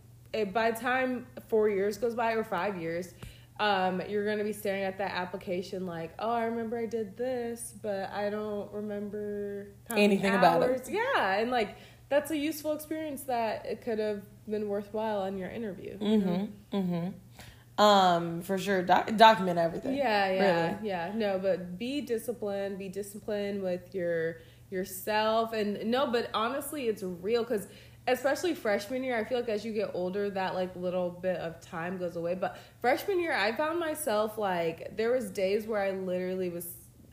[0.53, 3.13] by the time four years goes by or five years,
[3.59, 7.73] um, you're gonna be staring at that application like, oh, I remember I did this,
[7.81, 10.87] but I don't remember Anything about it.
[10.89, 11.75] Yeah, and like
[12.07, 15.97] that's a useful experience that it could have been worthwhile on your interview.
[15.99, 16.77] Mm-hmm.
[16.77, 17.81] Mm-hmm.
[17.83, 18.81] Um, for sure.
[18.81, 19.95] Doc- document everything.
[19.95, 20.87] Yeah, yeah, Really.
[20.87, 21.11] yeah.
[21.15, 22.77] No, but be disciplined.
[22.77, 24.37] Be disciplined with your
[24.69, 27.67] yourself, and no, but honestly, it's real because
[28.11, 31.59] especially freshman year, I feel like as you get older, that like little bit of
[31.61, 32.35] time goes away.
[32.35, 36.67] But freshman year, I found myself like there was days where I literally was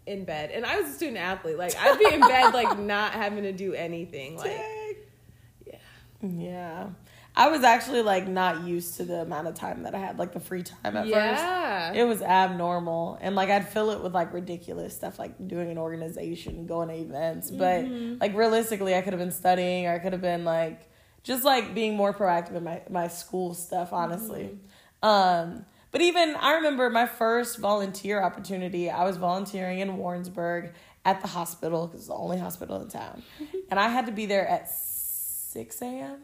[0.06, 1.58] in bed, and I was a student athlete.
[1.58, 4.36] Like I'd be in bed, like not having to do anything.
[4.36, 4.56] Like
[5.66, 5.76] yeah,
[6.22, 6.86] Yeah.
[7.38, 10.32] I was actually like not used to the amount of time that I had, like
[10.32, 11.88] the free time at yeah.
[11.88, 11.98] first.
[11.98, 13.18] It was abnormal.
[13.20, 16.94] And like I'd fill it with like ridiculous stuff like doing an organization, going to
[16.94, 17.50] events.
[17.50, 18.20] But Mm-hmm.
[18.20, 20.88] like realistically I could have been studying or I could have been like
[21.24, 24.58] just like being more proactive in my, my school stuff, honestly.
[25.02, 25.08] Mm-hmm.
[25.08, 30.72] Um but even I remember my first volunteer opportunity, I was volunteering in Warrensburg
[31.04, 33.22] at the hospital because it's the only hospital in town.
[33.70, 36.18] and I had to be there at 6 a.m.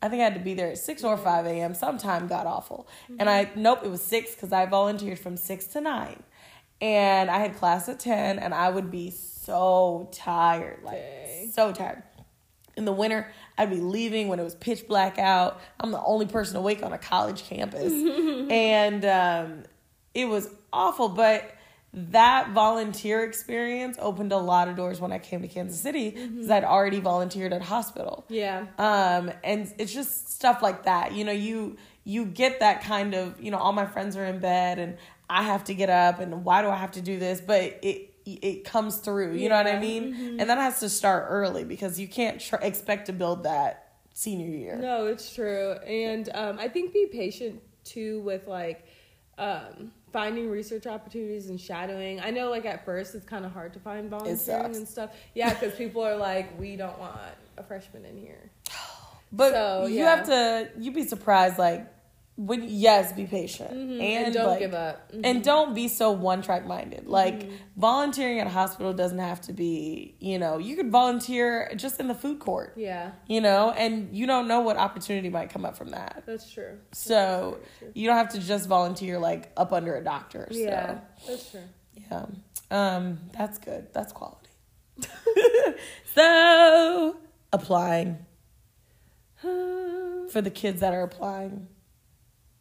[0.00, 1.74] I think I had to be there at 6 or 5 a.m.
[1.74, 2.86] Sometime got awful.
[3.18, 6.22] And I, nope, it was 6 because I volunteered from 6 to 9.
[6.80, 10.84] And I had class at 10 and I would be so tired.
[10.84, 11.50] Like, Dang.
[11.50, 12.04] so tired.
[12.76, 15.60] In the winter, I'd be leaving when it was pitch black out.
[15.80, 17.92] I'm the only person awake on a college campus.
[18.50, 19.64] and um,
[20.14, 21.08] it was awful.
[21.08, 21.56] But
[21.94, 26.50] that volunteer experience opened a lot of doors when I came to Kansas City because
[26.50, 28.26] I'd already volunteered at hospital.
[28.28, 28.66] Yeah.
[28.78, 33.40] um and it's just stuff like that you know you you get that kind of
[33.40, 34.96] you know all my friends are in bed and
[35.28, 37.40] i have to get up and why do i have to do this?
[37.40, 40.36] But it it comes through you know what i Yeah, mean?
[40.38, 44.48] And that has to start early because you can't tr- expect to build that senior
[44.54, 44.76] year.
[44.76, 45.72] No, it's true.
[45.86, 48.84] And um, I think be patient too with like
[49.38, 52.20] um, finding research opportunities and shadowing.
[52.20, 55.10] I know like at first it's kind of hard to find volunteering and stuff.
[55.34, 57.18] Yeah, because people are like, we don't want
[57.56, 58.50] a freshman in here.
[59.32, 60.16] but So, you yeah.
[60.16, 61.86] have to you'd be surprised like
[62.40, 65.10] when yes be patient Mhm, and, and don't like, give up.
[65.12, 65.20] Mhm.
[65.24, 67.08] and don't be so one track minded.
[67.08, 67.54] Like Mm-hmm.
[67.76, 72.06] volunteering at a hospital doesn't have to be, you know, you could volunteer just in
[72.06, 75.76] the food court, Yeah, you know, and you don't know what opportunity might come up
[75.76, 76.22] from that.
[76.26, 76.78] that's true.
[76.92, 77.90] So That's true.
[77.94, 80.46] you don't have to just volunteer like up under a doctor.
[80.52, 81.60] So Yeah, that's true.
[81.94, 82.26] yeah.
[82.70, 83.88] Um, that's good.
[83.92, 84.50] That's quality.
[86.14, 87.16] so
[87.52, 88.24] applying
[89.40, 91.66] for the kids that are applying.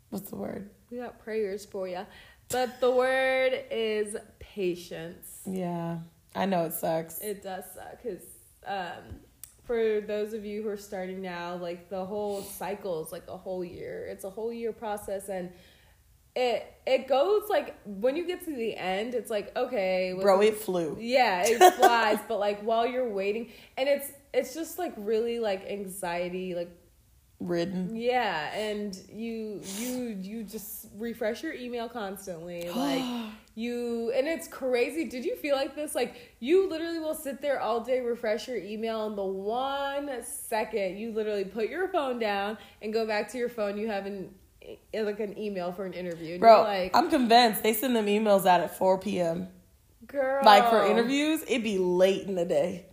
[0.10, 0.70] What's the word?
[0.90, 2.06] we got prayers for you.
[2.50, 5.42] But the word is patience.
[5.46, 5.98] Yeah.
[6.34, 7.20] I know it sucks.
[7.20, 8.24] It does suck because
[8.66, 9.20] um,
[9.66, 13.36] for those of you who are starting now, like the whole cycle is like a
[13.36, 14.08] whole year.
[14.10, 15.52] It's a whole year process, and
[16.36, 20.48] it it goes like when you get to the end, it's like okay, Bro, it-
[20.50, 20.96] it flew.
[21.00, 22.20] yeah, it flies.
[22.30, 26.70] but like while you're waiting, and it's it's just like really like anxiety, like
[27.40, 27.96] Ridden.
[27.96, 33.04] yeah, and you you you just refresh your email constantly, like
[33.54, 35.06] you and it's crazy.
[35.06, 35.94] Did you feel like this?
[35.94, 40.98] Like you literally will sit there all day, refresh your email, and the one second
[40.98, 44.34] you literally put your phone down and go back to your phone, you have an
[44.64, 46.34] eh, like an email for an interview.
[46.34, 49.48] And Bro, you're like, I'm convinced they send them emails out at 4 p.m.
[50.08, 52.88] girl, Like for interviews, it'd be late in the day.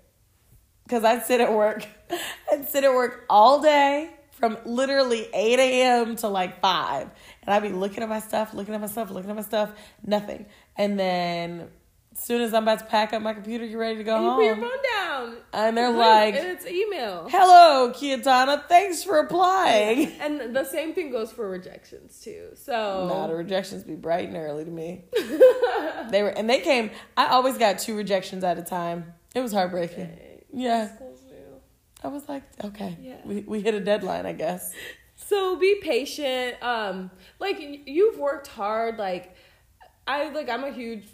[0.86, 1.86] Cause I'd sit at work.
[2.52, 6.16] I'd sit at work all day from literally 8 a.m.
[6.16, 7.08] to like 5.
[7.42, 9.70] And I'd be looking at my stuff, looking at my stuff, looking at my stuff,
[10.04, 10.46] nothing.
[10.76, 11.68] And then
[12.12, 14.24] as soon as I'm about to pack up my computer, get ready to go And
[14.24, 17.28] you put your phone down, And they're like, and it's email.
[17.28, 20.12] Hello, Kiatana, thanks for applying.
[20.20, 22.50] And the same thing goes for rejections too.
[22.54, 25.04] So Nah, the rejections be bright and early to me.
[26.10, 26.90] they were, and they came.
[27.16, 29.12] I always got two rejections at a time.
[29.34, 30.10] It was heartbreaking.
[30.52, 30.90] Yeah.
[32.04, 33.16] I was like, okay, Yeah.
[33.24, 34.72] we we hit a deadline, I guess.
[35.16, 36.62] So be patient.
[36.62, 38.98] Um, like you've worked hard.
[38.98, 39.34] Like
[40.06, 41.06] I like I'm a huge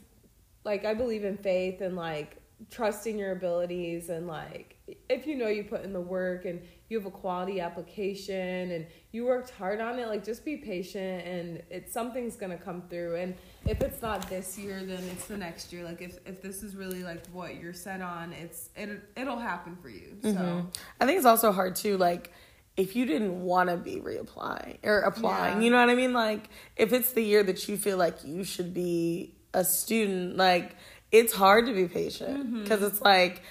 [0.65, 2.37] like I believe in faith and like
[2.71, 4.77] trusting your abilities and like
[5.09, 8.87] if you know you put in the work and you have a quality application and
[9.13, 13.15] you worked hard on it like just be patient and it's something's gonna come through
[13.17, 13.35] and
[13.67, 16.75] if it's not this year then it's the next year like if, if this is
[16.77, 20.69] really like what you're set on it's it, it'll happen for you so Mm-hmm.
[21.01, 22.33] I think it's also hard too, like
[22.77, 25.65] if you didn't want to be reapplying or applying, Yeah.
[25.65, 26.13] you know what I mean?
[26.13, 30.77] Like if it's the year that you feel like you should be a student, like
[31.13, 33.43] it's hard to be patient because it's like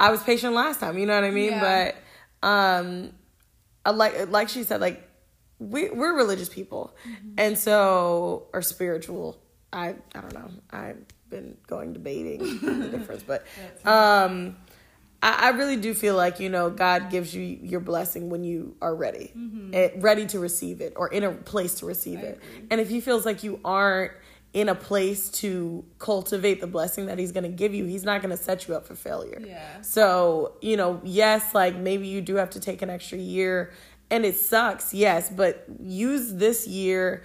[0.00, 1.50] I was patient last time, you know what I mean?
[1.50, 1.60] Yeah.
[1.92, 1.96] But
[2.42, 3.12] um,
[3.86, 5.08] like like she said, like
[5.58, 6.94] we we're religious people,
[7.36, 9.38] and so or spiritual.
[9.72, 10.50] I I don't know.
[10.70, 13.44] I've been going debating the difference, but
[13.84, 14.56] um,
[15.22, 18.76] I, I really do feel like you know God gives you your blessing when you
[18.80, 19.32] are ready,
[19.74, 22.26] eh, ready to receive it, or in a place to receive Mm-hmm.
[22.26, 22.36] I it.
[22.38, 22.66] agree.
[22.70, 24.12] And if he feels like you aren't
[24.54, 28.22] in a place to cultivate the blessing that he's going to give you, he's not
[28.22, 29.40] going to set you up for failure.
[29.44, 29.80] Yeah.
[29.82, 33.72] So, you know, yes, like maybe you do have to take an extra year
[34.10, 37.22] and it sucks, yes, but use this year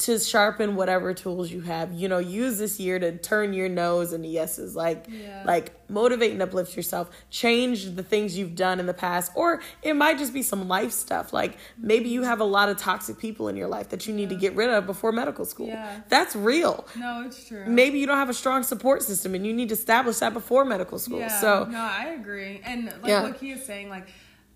[0.00, 1.92] to sharpen whatever tools you have.
[1.92, 4.74] You know, use this year to turn your nose into yeses.
[4.74, 5.42] Like Yeah.
[5.46, 7.10] like motivate and uplift yourself.
[7.30, 9.32] Change the things you've done in the past.
[9.34, 11.32] Or it might just be some life stuff.
[11.34, 14.30] Like maybe you have a lot of toxic people in your life that you need
[14.30, 15.66] to get rid of before medical school.
[15.68, 16.00] Yeah.
[16.08, 16.86] That's real.
[16.96, 19.74] no it's true Maybe you don't have a strong support system and you need to
[19.74, 21.18] establish that before medical school.
[21.20, 22.62] Yeah, so no, I agree.
[22.64, 23.22] And like Yeah.
[23.22, 24.08] what he is saying, like,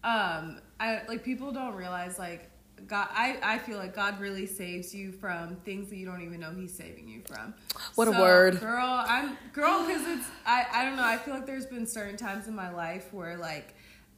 [0.02, 2.50] um, I like people don't realize like
[2.86, 3.08] God.
[3.12, 6.52] I I feel like God really saves you from things that you don't even know
[6.52, 7.54] He's saving you from.
[7.94, 8.60] What a word.
[8.60, 9.04] girl.
[9.06, 11.04] I'm girl because it's I I don't know.
[11.04, 13.74] I feel like there's been certain times in my life where like.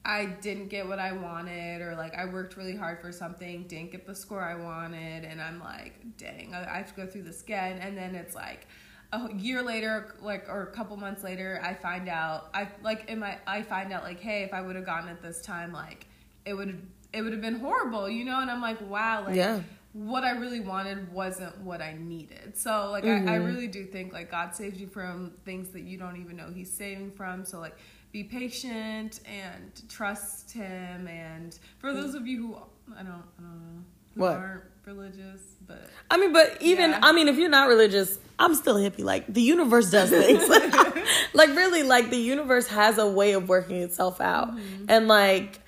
[0.08, 3.90] I didn't get what I wanted, or like I worked really hard for something, didn't
[3.90, 7.24] get the score I wanted, and I'm like, dang, I, I have to go through
[7.24, 7.78] this again.
[7.78, 8.68] And then it's like,
[9.12, 13.20] a year later like or a couple months later i find out i like in
[13.20, 16.06] my i find out like hey if i would have gotten it this time like
[16.44, 16.80] it would
[17.16, 19.60] it would have been horrible you know and i'm like wow like Yeah.
[19.92, 23.28] what i really wanted wasn't what i needed so like I, Mm-hmm.
[23.28, 26.48] I really do think like god saves you from things that you don't even know
[26.54, 27.76] he's saving from so like
[28.12, 32.54] be patient and trust him and for those of you who
[32.98, 33.82] i don't i don't know
[34.14, 34.36] who What?
[34.36, 37.00] aren't religious but I mean, but even Yeah.
[37.02, 39.02] I mean, if you're not religious, I'm still hippie.
[39.02, 40.48] Like the universe does things.
[41.34, 44.54] like really, like the universe has a way of working itself out.
[44.88, 45.58] And like,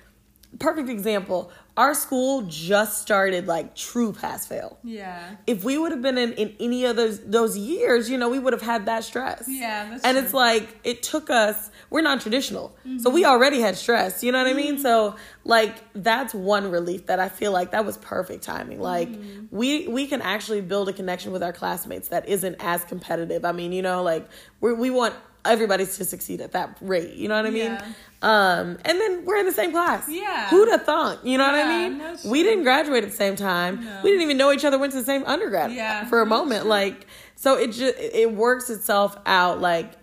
[0.57, 4.77] perfect example, our school just started like true pass fail.
[4.83, 8.29] yeah If we would have been in, in any of those those years, you know,
[8.29, 9.45] we would have had that stress.
[9.47, 10.11] Yeah, and true.
[10.17, 11.69] it's like it took us.
[11.89, 13.13] We're non traditional, so mm-hmm.
[13.13, 14.23] we already had stress.
[14.23, 14.73] You know what I mean?
[14.73, 14.81] Mm-hmm.
[14.83, 18.81] So like that's one relief that I feel like that was perfect timing.
[18.81, 19.55] Like mm-hmm.
[19.55, 23.45] we we can actually build a connection with our classmates that isn't as competitive.
[23.45, 24.27] I mean, you know, like
[24.61, 25.13] we we want
[25.45, 27.13] everybody to succeed at that rate.
[27.13, 27.71] You know what I mean?
[27.71, 27.85] Yeah.
[28.21, 30.07] Um, and then we're in the same class.
[30.09, 30.49] Yeah.
[30.49, 31.25] Who'd have thought?
[31.25, 31.97] You know what I mean?
[31.97, 33.83] no, we didn't graduate at the same time.
[33.83, 34.01] No.
[34.03, 34.77] We didn't even know each other.
[34.77, 35.71] Went to the same undergrad.
[35.71, 39.61] Yeah, For a no, moment, like so, it just it works itself out.
[39.61, 39.93] Like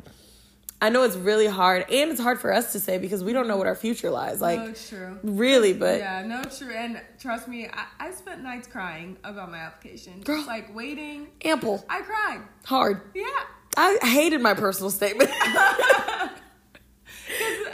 [0.81, 3.49] I know it's really hard, and it's hard for us to say because we don't
[3.49, 4.41] know what our future lies.
[4.41, 5.19] Like no, true.
[5.23, 6.73] really, but yeah, no, true.
[6.73, 10.21] And trust me, I, I spent nights crying about my application.
[10.21, 10.37] Girl.
[10.37, 11.29] Just like waiting.
[11.45, 12.41] ample, I cried.
[12.65, 13.03] hard.
[13.15, 13.25] Yeah.
[13.77, 15.31] I hated my personal statement.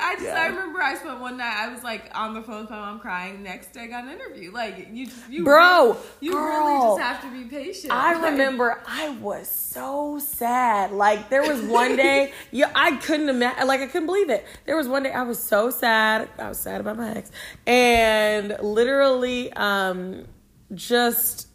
[0.04, 0.40] I just, Yeah.
[0.40, 3.00] I remember I spent one night, I was like on the phone with my mom
[3.00, 3.42] crying.
[3.42, 4.50] Next day I got an interview.
[4.52, 7.92] Like, you just, you Bro, you really just have to be patient.
[7.92, 10.90] I Like, remember I was so sad.
[10.92, 13.66] Like there was one day, yeah, I couldn't imagine.
[13.66, 14.44] Like I couldn't believe it.
[14.66, 16.28] There was one day I was so sad.
[16.38, 17.30] I was sad about my ex,
[17.66, 20.26] and literally, um,
[20.74, 21.48] just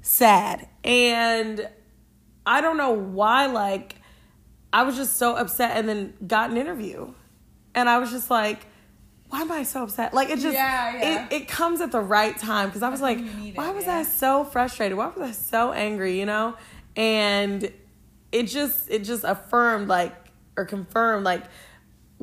[0.00, 0.66] sad.
[0.82, 1.68] And
[2.46, 3.46] I don't know why.
[3.46, 3.96] Like
[4.72, 7.12] I was just so upset, and then got an interview,
[7.74, 8.66] and I was just like.
[9.30, 10.14] Why am I so upset?
[10.14, 11.26] Like it just Yeah, yeah.
[11.26, 13.96] It, it comes at the right time because I was like, it, why was yeah.
[13.96, 14.96] I so frustrated?
[14.96, 16.20] Why was I so angry?
[16.20, 16.54] You know,
[16.94, 17.68] and
[18.30, 20.14] it just it just affirmed like
[20.56, 21.42] or confirmed like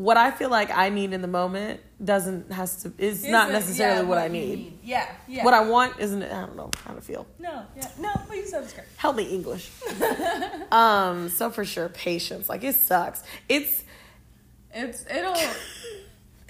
[0.02, 3.54] what I feel like I need in the moment doesn't has to is not Isn't-
[3.62, 4.80] necessarily yeah, what I you need.
[4.84, 5.44] Yeah, yeah.
[5.46, 7.28] What I want isn't I don't know how to feel.
[7.40, 7.88] No, yeah.
[8.00, 8.88] No, please subscribe.
[8.98, 9.70] Help me English.
[10.72, 12.50] um, so for sure, patience.
[12.50, 13.24] Like it sucks.
[13.48, 13.84] It's
[14.74, 15.36] It's, it'll,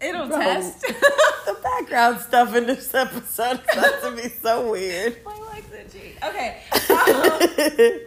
[0.01, 0.39] it'll Bro.
[0.39, 0.82] test.
[1.45, 5.17] the background stuff in this episode starts to be so weird.
[5.28, 6.13] I like the G.
[6.23, 6.61] Okay.
[6.71, 7.99] Um,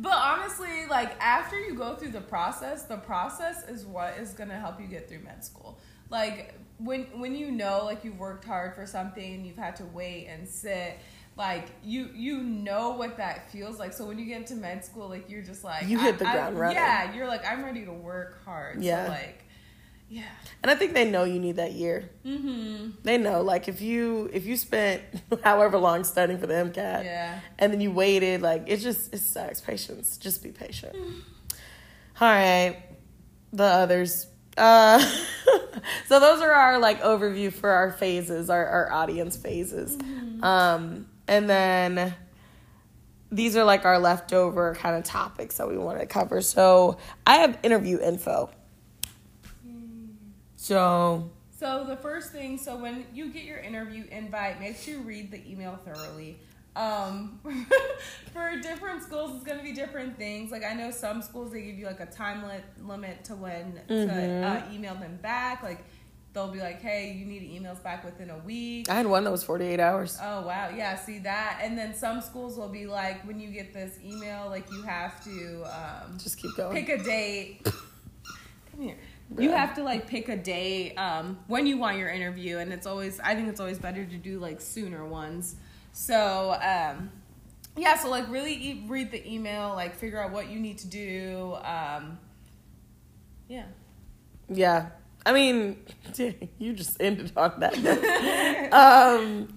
[0.00, 4.58] But honestly, like after you go through the process, the process is what is gonna
[4.58, 5.78] help you get through med school.
[6.08, 10.26] Like when when you know like you've worked hard for something, you've had to wait
[10.26, 10.98] and sit,
[11.36, 13.92] like you you know what that feels like.
[13.92, 16.32] So when you get into med school, like you're just like You hit the I-
[16.32, 16.76] ground running.
[16.76, 18.82] Yeah, you're like I'm ready to work hard.
[18.82, 19.04] Yeah.
[19.04, 19.44] So like,
[20.10, 20.24] yeah.
[20.62, 22.10] And I think they know you need that year.
[22.26, 22.90] Mm-hmm.
[23.02, 25.00] They know, like if you if you spent
[25.42, 27.40] however long studying for the MCAT, Yeah.
[27.58, 29.60] and then you waited, like it just it sucks.
[29.62, 30.94] Patience, just be patient.
[32.20, 32.76] All right,
[33.52, 34.26] the others.
[34.58, 34.98] Uh,
[36.08, 39.96] so those are our like overview for our phases, our our audience phases,
[40.42, 42.14] um, and then
[43.32, 46.42] these are like our leftover kind of topics that we want to cover.
[46.42, 48.50] So I have interview info.
[50.60, 55.00] So So the first thing, so when you get your interview invite, make sure you
[55.00, 56.38] read the email thoroughly.
[56.76, 57.40] Um,
[58.34, 60.50] for different schools, it's gonna be different things.
[60.52, 63.80] Like I know some schools they give you like a time li- limit to when
[63.88, 65.62] to uh, email them back.
[65.62, 65.82] Like
[66.34, 69.30] they'll be like, "Hey, you need emails back within a week." I had one that
[69.30, 70.18] was forty eight hours.
[70.22, 71.60] Oh wow, yeah, see that.
[71.62, 75.24] And then some schools will be like, when you get this email, like you have
[75.24, 76.76] to um, Just keep going.
[76.76, 77.64] pick a date.
[78.72, 78.96] Come here.
[79.38, 82.86] You have to like pick a day um, when you want your interview, and it's
[82.86, 85.56] always I think it's always better to do like sooner ones.
[85.92, 87.10] So um,
[87.76, 90.88] yeah, so like really e- read the email, like figure out what you need to
[90.88, 91.56] do.
[91.62, 92.18] Um,
[93.48, 93.66] yeah.
[94.48, 94.88] Yeah.
[95.24, 95.84] I mean,
[96.58, 98.72] you just ended on that.
[98.72, 99.48] um,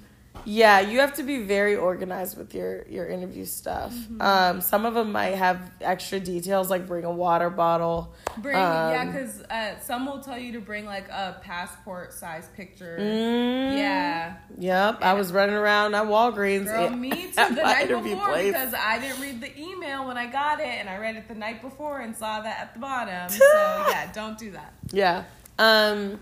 [0.46, 3.94] yeah, you have to be very organized with your your interview stuff.
[3.94, 4.22] Mm-hmm.
[4.22, 8.14] Um, some of them might have extra details, like bring a water bottle.
[8.38, 12.48] Bring yeah, Um, because uh, some will tell you to bring like a passport size
[12.56, 12.98] picture.
[13.00, 14.36] Mm, Yeah.
[14.58, 15.00] Yep.
[15.02, 16.66] I was running around at Walgreens.
[16.66, 17.32] Girl, me too.
[17.36, 18.52] The night before place.
[18.54, 21.36] because I didn't read the email when I got it, and I read it the
[21.36, 23.30] night before and saw that at the bottom.
[23.54, 24.74] So yeah, don't do that.
[24.92, 25.24] Yeah.
[25.60, 26.20] Um,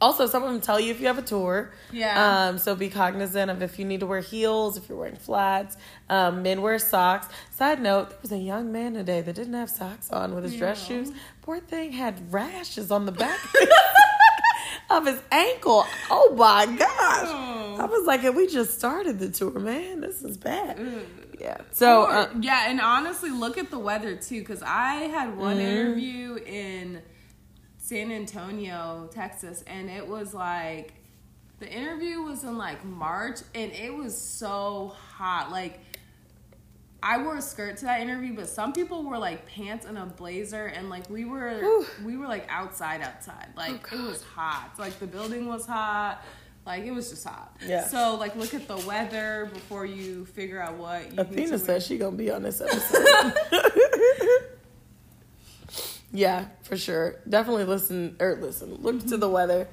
[0.00, 1.72] also, some of them tell you if you have a tour.
[1.92, 2.48] Yeah.
[2.48, 5.76] Um, so be cognizant of if you need to wear heels, if you're wearing flats.
[6.08, 7.26] Um, men wear socks.
[7.50, 10.56] Side note: there was a young man today that didn't have socks on with his
[10.56, 11.10] dress shoes.
[11.42, 13.38] Poor thing had rashes on the back
[14.90, 15.86] of his ankle.
[16.10, 17.78] Oh my gosh!
[17.80, 20.00] I was like, "We just started the tour, man.
[20.00, 20.78] This is bad."
[21.40, 21.58] Yeah.
[21.72, 22.02] So.
[22.02, 25.66] Or- Uh, yeah, and honestly, look at the weather too, because I had one Mm-hmm.
[25.66, 27.02] interview in
[27.88, 30.92] San Antonio, Texas, and it was like
[31.58, 35.50] the interview was in like March, and it was so hot.
[35.50, 35.80] Like
[37.02, 40.04] I wore a skirt to that interview, but some people wore like pants and a
[40.04, 41.86] blazer, and like we were Whew.
[42.04, 43.48] we were like outside, outside.
[43.56, 44.72] Like Oh, it was hot.
[44.78, 46.22] Like the building was hot.
[46.66, 47.56] Like it was just hot.
[47.66, 47.86] Yeah.
[47.86, 51.96] So like look at the weather before you figure out what you Athena says she
[51.96, 53.32] gonna be on this episode.
[56.12, 57.16] yeah, for sure.
[57.28, 58.74] Definitely listen or listen.
[58.82, 59.68] Look to the weather.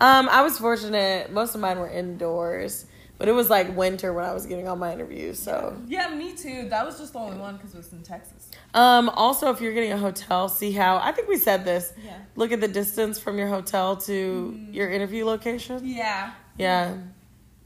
[0.00, 1.32] Um, I was fortunate.
[1.32, 2.86] Most of mine were indoors,
[3.18, 5.38] but it was like winter when I was getting all my interviews.
[5.40, 6.68] So, Yeah, me too.
[6.68, 8.48] That was just the only one because it was in Texas.
[8.74, 11.92] um, also if you're getting a hotel, see how I think we said this.
[12.04, 12.16] Yeah.
[12.36, 15.80] Look at the distance from your hotel to your interview location.
[15.84, 16.32] Yeah.
[16.58, 16.94] Yeah,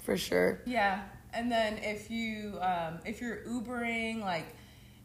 [0.01, 0.61] for sure.
[0.65, 1.03] Yeah.
[1.35, 4.47] And then if you um, if you're Ubering, like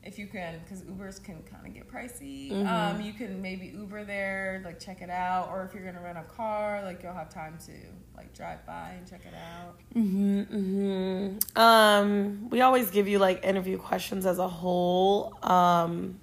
[0.07, 2.65] if you can, because Ubers can kind of get pricey.
[2.65, 6.17] Um, you can maybe Uber there, like check it out, or if you're gonna rent
[6.17, 7.73] a car, like you'll have time to
[8.15, 9.75] like drive by and check it out.
[9.93, 15.37] hmm hmm Um, we always give you like interview questions as a whole.
[15.43, 16.19] Um,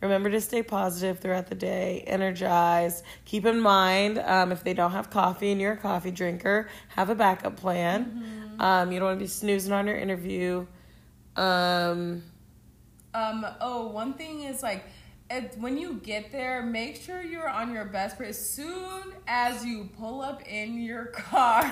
[0.00, 3.04] remember to stay positive throughout the day, energized.
[3.24, 7.10] Keep in mind, um, if they don't have coffee and you're a coffee drinker, have
[7.10, 8.54] a backup plan.
[8.60, 10.66] Um, you don't want to be snoozing on your interview.
[11.36, 12.22] Um,
[13.14, 14.84] Um, oh, one thing is like,
[15.58, 18.18] when you get there, make sure you're on your best.
[18.18, 21.70] But as soon as you pull up in your car,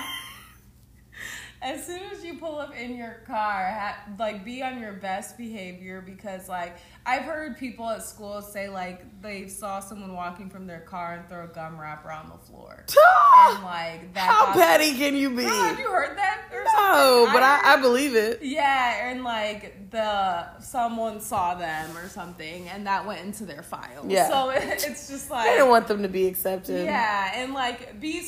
[1.66, 5.36] as soon as you pull up in your car, ha- like be on your best
[5.36, 10.66] behavior because like I've heard people at school say like they saw someone walking from
[10.68, 13.54] their car and throw a gum wrapper on the floor, ah!
[13.56, 14.30] and like that.
[14.30, 15.42] how got- petty can you be?
[15.44, 16.42] Girl, have you heard that?
[16.52, 17.32] Or No, something?
[17.34, 18.42] but I, I heard- believe it.
[18.42, 24.04] yeah, and like the someone saw them or something, and that went into their file.
[24.06, 24.28] Yeah.
[24.28, 26.84] So it, it's just like I didn't want them to be accepted.
[26.84, 28.22] yeah, and like be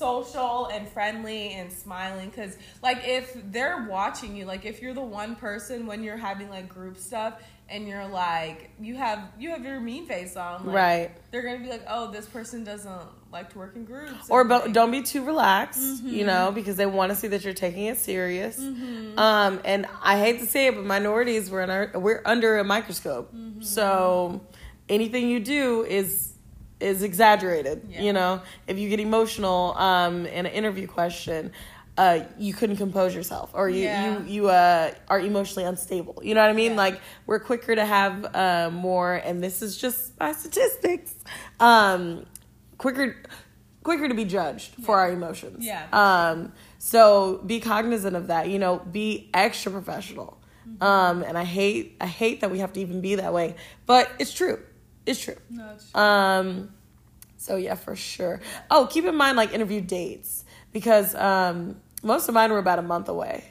[0.00, 5.00] social and friendly and smiling because like if they're watching you, like if you're the
[5.22, 7.34] one person when you're having like group stuff
[7.68, 11.10] and you're like you have you have your mean face on, like, Right.
[11.30, 14.64] They're gonna be like, oh, this person doesn't like to work in groups, or but
[14.64, 16.08] like- don't be too relaxed Mm-hmm.
[16.08, 20.18] you know because they want to see that you're taking it serious um and i
[20.18, 23.62] hate to say it but minorities we're in our, we're under a microscope Mm-hmm.
[23.62, 24.40] so
[24.88, 26.29] anything you do is
[26.80, 28.02] is exaggerated Yeah.
[28.02, 31.52] you know if you get emotional um in an interview question
[31.98, 34.20] uh, you couldn't compose yourself or you Yeah.
[34.20, 36.22] you you uh, are emotionally unstable.
[36.22, 36.70] You know what I mean?
[36.70, 36.76] Yeah.
[36.78, 41.14] Like we're quicker to have uh, more, and this is just by statistics.
[41.58, 42.24] Um,
[42.78, 43.16] quicker
[43.82, 45.62] quicker to be judged for our emotions.
[45.66, 45.86] Yeah.
[45.92, 48.48] Um, so be cognizant of that.
[48.48, 50.40] You know, be extra professional.
[50.66, 50.82] Mm-hmm.
[50.82, 54.10] Um, and I hate I hate that we have to even be that way, but
[54.18, 54.58] it's true.
[55.10, 55.34] It's true.
[55.50, 56.70] No, it's Um,
[57.36, 58.40] so yeah, for sure.
[58.70, 62.82] Oh, keep in mind like interview dates because um, most of mine were about a
[62.82, 63.44] month away.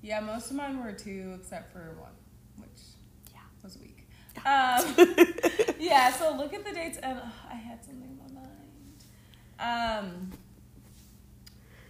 [0.00, 2.12] Yeah, most of mine were two, except for one,
[2.56, 2.80] which
[3.34, 3.40] Yeah.
[3.62, 4.06] was a week.
[4.46, 9.98] Um, yeah, so look at the dates, and ugh, I had something in my mind.
[10.06, 10.30] Um,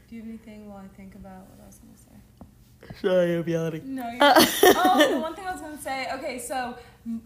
[0.08, 2.98] do you have anything while I think about what else I was going to say?
[3.02, 3.94] Sorry, I'm yelling.
[3.94, 6.06] No, you're oh, the one thing I was gonna say.
[6.28, 6.74] Okay, so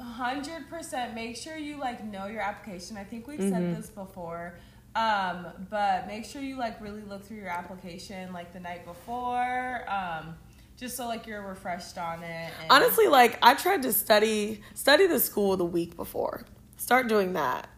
[0.00, 1.14] hundred percent.
[1.14, 2.96] Make sure you like know your application.
[2.96, 4.54] I think we've said this before,
[4.94, 9.84] um, but make sure you like really look through your application like the night before,
[9.90, 10.36] um,
[10.76, 12.52] just so like you're refreshed on it.
[12.60, 16.44] And, Honestly, like I tried to study study the school the week before.
[16.76, 17.68] Start doing that.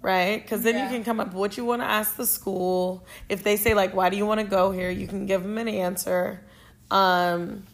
[0.00, 0.40] Right?
[0.40, 0.84] Because then Yeah.
[0.84, 3.04] you can come up with what you want to ask the school.
[3.28, 5.58] If they say like, "Why do you want to go here?" You can give them
[5.58, 6.46] an answer.
[6.90, 7.64] Um,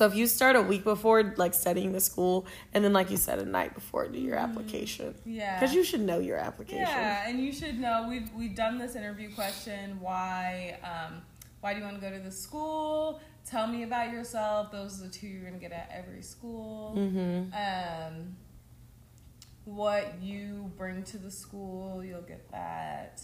[0.00, 3.18] so if you start a week before, like studying the school, and then like you
[3.18, 5.08] said, a night before, do your application.
[5.12, 5.30] Mm-hmm.
[5.32, 6.86] yeah, Because you should know your application.
[6.86, 10.00] Yeah, and you should know we've we've done this interview question.
[10.00, 11.20] Why um,
[11.60, 13.20] why do you want to go to the school?
[13.44, 14.72] Tell me about yourself.
[14.72, 16.94] Those are the two you're gonna get at every school.
[16.96, 17.52] Mm-hmm.
[17.52, 18.36] Um,
[19.66, 23.20] what you bring to the school, you'll get that.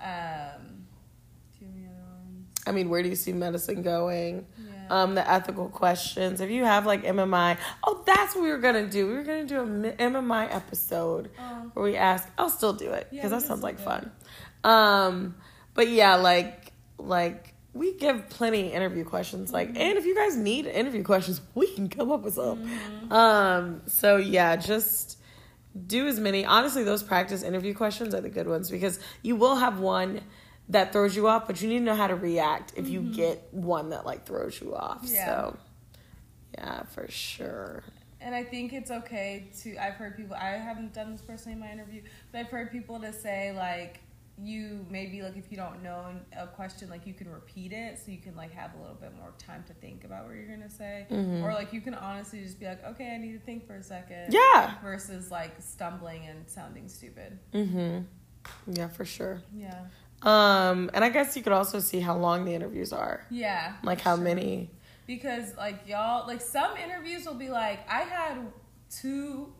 [0.00, 0.84] Um,
[1.60, 2.48] do you have any other ones?
[2.66, 4.46] I mean, where do you see medicine going?
[4.58, 4.77] Yeah.
[4.90, 6.40] Um, the ethical questions.
[6.40, 9.06] If you have like MMI, oh, that's what we were gonna do.
[9.06, 12.28] We were gonna do a MMI episode Um, where we ask.
[12.38, 14.10] I'll still do it because we that sounds like fun.
[14.64, 15.34] Um,
[15.74, 19.52] but yeah, like like we give plenty interview questions.
[19.52, 19.76] Like, Mm-hmm.
[19.80, 22.64] and if you guys need interview questions, we can come up with some.
[22.64, 23.12] Mm-hmm.
[23.12, 25.18] Um, so yeah, just
[25.86, 26.44] do as many.
[26.44, 30.22] Honestly, those practice interview questions are the good ones because you will have one
[30.70, 33.48] that throws you off, but you need to know how to react if you get
[33.52, 35.02] one that like throws you off.
[35.02, 35.14] Mm-hmm.
[35.14, 35.26] Yeah.
[35.26, 35.56] So
[36.56, 37.82] yeah, for sure.
[38.20, 39.76] and I think it's okay to.
[39.76, 40.34] I've heard people.
[40.36, 42.02] I haven't done this personally in my interview,
[42.32, 44.00] but I've heard people to say like
[44.40, 46.04] you maybe like if you don't know
[46.38, 49.12] a question like you can repeat it so you can like have a little bit
[49.16, 51.42] more time to think about what you're gonna say Mhm.
[51.42, 53.82] or like you can honestly just be like okay i need to think for a
[53.82, 54.74] second Yeah.
[54.80, 58.04] versus like stumbling and sounding stupid Mhm.
[58.68, 59.42] Yeah, for sure.
[59.52, 59.86] yeah
[60.22, 63.24] Um, and I guess you could also see how long the interviews are.
[63.30, 64.70] yeah Like how many.
[65.06, 68.36] because like y'all like some interviews will be like i had
[68.90, 69.52] two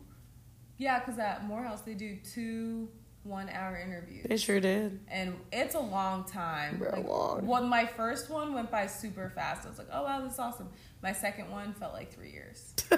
[0.77, 2.87] yeah because at Morehouse they do two
[3.23, 4.99] one hour interviews They sure did.
[5.09, 7.47] and it's a long time Real like, long.
[7.47, 9.65] Well, my first one went by super fast.
[9.65, 10.69] I was like, oh wow, this is awesome.
[11.03, 12.73] My second one felt like three years.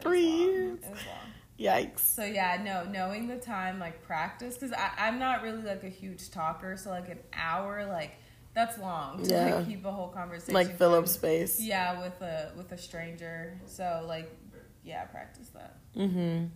[0.00, 0.78] Three years.
[0.84, 1.32] It was long.
[1.58, 2.00] Yikes.
[2.00, 6.30] So yeah, no, knowing the time, like practice, because I'm not really like a huge
[6.30, 6.76] talker.
[6.76, 8.12] So like an hour, like
[8.54, 9.54] that's long to Yeah.
[9.56, 10.54] like, keep a whole conversation.
[10.54, 11.06] Like Philip going.
[11.06, 11.60] Space.
[11.60, 13.60] Yeah, with a with a stranger.
[13.66, 14.34] So like,
[14.82, 15.76] yeah, practice that.
[15.96, 16.46] Mm-hmm.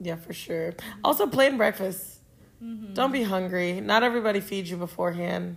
[0.00, 0.74] Yeah, for sure.
[1.04, 2.18] Also, plain breakfast.
[2.62, 2.94] Mm-hmm.
[2.94, 3.80] Don't be hungry.
[3.80, 5.56] Not everybody feeds you beforehand.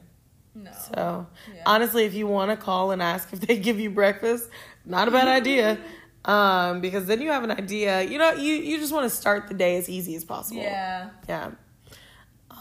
[0.54, 0.72] No.
[0.72, 1.64] So, Yeah.
[1.66, 4.50] honestly, if you want to call and ask if they give you breakfast,
[4.86, 5.78] not a bad idea.
[6.26, 8.02] Um, because then you have an idea.
[8.02, 10.62] You know, you you just want to start the day as easy as possible.
[10.62, 11.10] Yeah.
[11.30, 11.52] Yeah.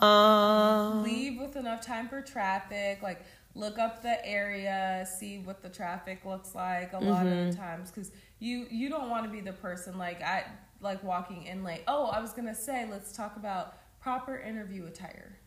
[0.00, 5.68] Um, leave with enough time for traffic like look up the area see what the
[5.68, 7.50] traffic looks like a lot of Mm-hmm.
[7.52, 8.10] the times because
[8.40, 10.44] you you don't want to be the person like i
[10.80, 15.38] like walking in late oh i was gonna say let's talk about proper interview attire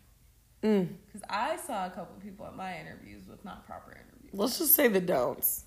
[0.63, 4.57] mm, because i saw a couple people at my interviews with not proper interviews let's
[4.57, 5.65] just say the don'ts.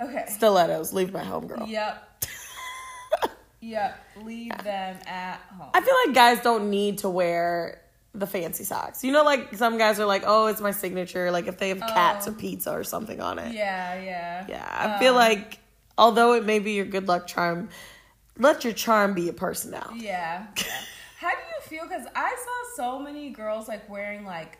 [0.00, 0.92] Okay Stilettos.
[0.92, 1.66] Leave my home, girl.
[1.68, 2.06] yep
[3.60, 7.80] yep leave them at home I feel like guys don't need to wear
[8.12, 9.04] the fancy socks.
[9.04, 11.78] You know, like some guys are like, "Oh, it's my signature." Like if they have
[11.80, 12.32] cats Oh.
[12.32, 13.54] or pizza or something on it.
[13.54, 15.60] yeah yeah Yeah, I feel Um, like
[15.96, 17.68] although it may be your good luck charm,
[18.36, 20.00] let your charm be your personality.
[20.06, 20.46] Yeah.
[21.20, 21.84] How do you feel?
[21.86, 22.34] Because I
[22.74, 24.58] saw so many girls like wearing like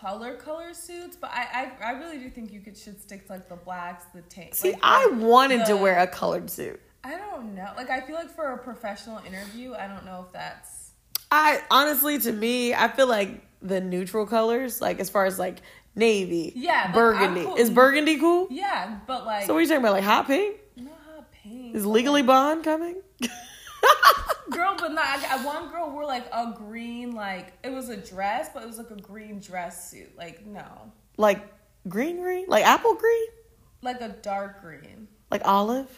[0.00, 3.32] color color suits, but I I, I really do think you could should stick to
[3.32, 4.54] like the blacks, the tank.
[4.54, 6.80] See, like, I the- wanted to wear a colored suit.
[7.04, 7.70] I don't know.
[7.76, 10.90] Like I feel like for a professional interview, I don't know if that's.
[11.30, 15.58] I honestly, to me, I feel like the neutral colors, like as far as like
[15.94, 17.44] navy, Yeah, burgundy.
[17.44, 18.48] Cool- Is burgundy cool?
[18.50, 19.92] Yeah, but like So what are you talking about?
[19.92, 20.56] Like hot pink?
[20.76, 21.74] not hot pink.
[21.74, 22.96] Is Legally Blonde coming?
[24.50, 25.06] girl, but not.
[25.06, 28.78] I, one girl wore like a green, like it was a dress, but it was
[28.78, 30.16] like a green dress suit.
[30.16, 30.64] Like no,
[31.16, 31.46] Like
[31.88, 33.26] green, green, like apple green,
[33.82, 35.08] like a dark green.
[35.30, 35.88] like olive,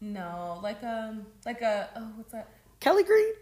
[0.00, 2.48] No, like um, like a oh, what's that?
[2.80, 3.32] Kelly green.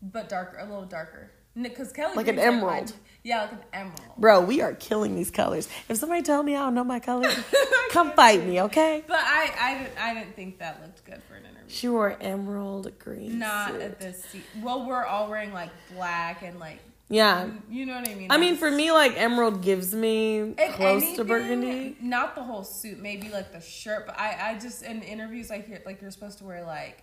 [0.00, 1.30] But darker, a little darker.
[1.60, 2.90] Because Kelly, Like an emerald.
[2.90, 2.92] my-
[3.24, 4.00] yeah, like an emerald.
[4.16, 5.68] Bro, we are killing these colors.
[5.88, 7.34] If somebody tell me I don't know my colors,
[7.90, 9.02] come fight me, okay?
[9.06, 11.68] But I, I didn't, I didn't think that looked good for an interview.
[11.68, 13.38] She wore emerald green.
[13.38, 13.82] Not suit.
[13.82, 14.44] at this seat.
[14.62, 16.78] Well, we're all wearing like black and like,
[17.10, 17.48] Yeah.
[17.68, 18.30] you know what I mean.
[18.30, 21.96] I mean, for me, like emerald gives me close to burgundy.
[22.00, 24.06] Not the whole suit, maybe like the shirt.
[24.06, 27.02] But I, I just in interviews I hear like you're supposed to wear like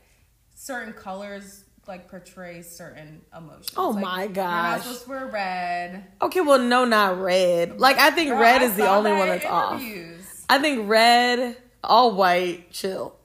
[0.56, 3.74] certain colors like portray certain emotions.
[3.78, 4.82] Oh Like, my You're not gosh.
[4.84, 6.06] supposed to wear red.
[6.22, 7.80] Okay, well, no, not red.
[7.80, 9.82] Like I think Girl, red I is the only that one that's off.
[10.50, 13.16] I think red, all white, chill.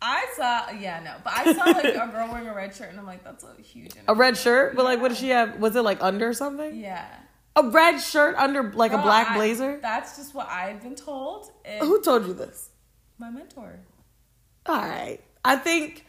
[0.00, 3.00] I saw, yeah, no, but I saw like a girl wearing a red shirt, and
[3.00, 3.92] I'm like, that's a huge.
[4.06, 5.58] A red shirt, but like, what did she have?
[5.58, 6.76] Was it like under something?
[6.76, 7.04] Yeah.
[7.56, 9.78] A red shirt under like a black I- blazer?
[9.82, 11.50] that's just what I've been told.
[11.80, 12.70] Who told you this?
[13.20, 13.80] my mentor.
[14.66, 16.04] All right, I think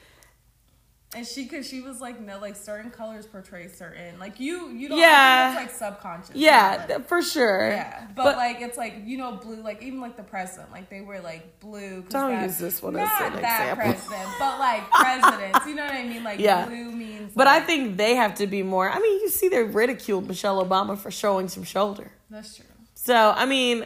[1.15, 4.87] And she could she was like no like certain colors portray certain like you you
[4.89, 5.53] don't Yeah.
[5.53, 6.35] It's like subconscious.
[6.35, 7.67] yeah, like- for sure.
[7.71, 8.05] yeah.
[8.15, 11.01] But, But- like it's like you know blue like even like the president like they
[11.01, 12.03] wear like blue.
[12.03, 13.85] 'cause Don't that- use this one as not an that example.
[14.07, 15.65] president, but like presidents.
[15.65, 16.23] You know what I mean?
[16.23, 16.65] Like Yeah.
[16.67, 17.33] blue means.
[17.35, 18.87] But I think they have to be more.
[18.87, 22.11] I mean, you see, they ridiculed Michelle Obama for showing some shoulder.
[22.29, 22.65] that's true.
[22.93, 23.85] So, I mean,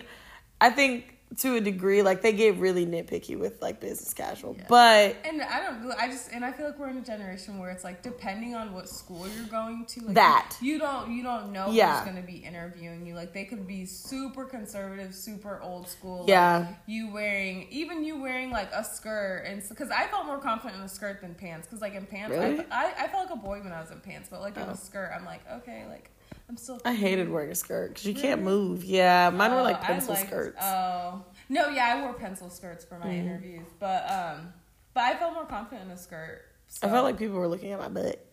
[0.59, 4.56] I think to a degree, like they get really nitpicky with like business casual.
[4.58, 4.66] Yeah.
[4.70, 5.92] But And I don't.
[5.94, 8.74] I just and I feel like we're in a generation where it's like depending on
[8.74, 10.56] what school you're going to, like That.
[10.62, 11.96] you don't you don't know Yeah.
[12.00, 13.16] who's going to be interviewing you.
[13.16, 16.20] Like they could be super conservative, super old school.
[16.22, 16.68] like, Yeah.
[16.88, 20.86] you wearing even you wearing like a skirt and because I felt more confident in
[20.86, 22.60] a skirt than pants because like in pants Really?
[22.72, 24.64] I, I I felt like a boy when I was in pants, but like in
[24.64, 24.72] Oh.
[24.72, 26.10] a skirt I'm like okay like
[26.54, 26.80] I'm still.
[26.86, 28.84] I hated wearing a skirt because you can't move.
[28.84, 30.58] Yeah, mine were Oh, like pencil liked- skirts.
[30.62, 33.28] Oh no, yeah, I wore pencil skirts for my Mm-hmm.
[33.28, 34.54] interviews, but um,
[34.93, 36.43] but I felt more confident in a skirt.
[36.84, 38.24] I felt like people were looking at my butt.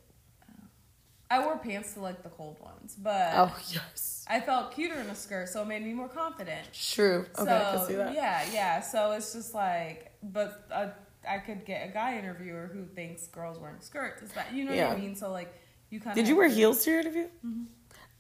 [1.31, 5.07] I wore pants to like the cold ones, but Oh yes, I felt cuter in
[5.07, 6.69] a skirt, so it made me more confident.
[6.75, 7.25] true.
[7.39, 8.13] Okay, so, I can see that.
[8.15, 8.81] Yeah, yeah.
[8.83, 10.89] So it's just like, but uh,
[11.27, 14.77] I could get a guy interviewer who thinks girls wearing skirts is that you know
[14.77, 15.15] what I mean?
[15.15, 15.55] So like,
[15.89, 17.29] you kind of Did you wear heels to your interview?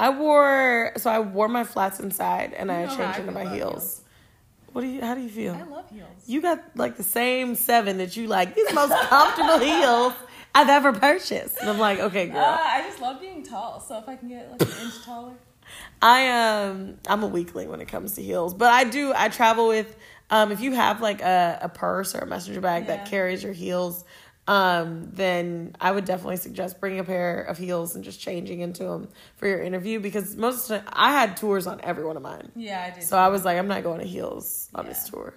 [0.00, 3.44] I wore so I wore my flats inside and I You how changed into my
[3.44, 3.52] heels.
[3.72, 4.00] heels.
[4.72, 5.00] What do you?
[5.02, 5.54] How do you feel?
[5.54, 6.08] I love heels.
[6.26, 8.54] You got like the same seven that you like.
[8.54, 10.12] These most comfortable heels
[10.54, 11.56] I've ever purchased.
[11.60, 12.40] And I'm like, okay, girl.
[12.44, 15.34] Uh, I just love being tall, so if I can get like an inch taller.
[16.02, 19.68] I um I'm a weakling when it comes to heels, but I do I travel
[19.68, 19.96] with
[20.30, 22.96] um if you have like a, a purse or a messenger bag Yeah.
[22.96, 24.04] that carries your heels,
[24.48, 28.84] um then I would definitely suggest bringing a pair of heels and just changing into
[28.84, 32.16] them for your interview because most of the time I had tours on every one
[32.16, 33.02] of mine, Yeah, I did.
[33.04, 35.34] so I was like I'm not going to heels on this tour,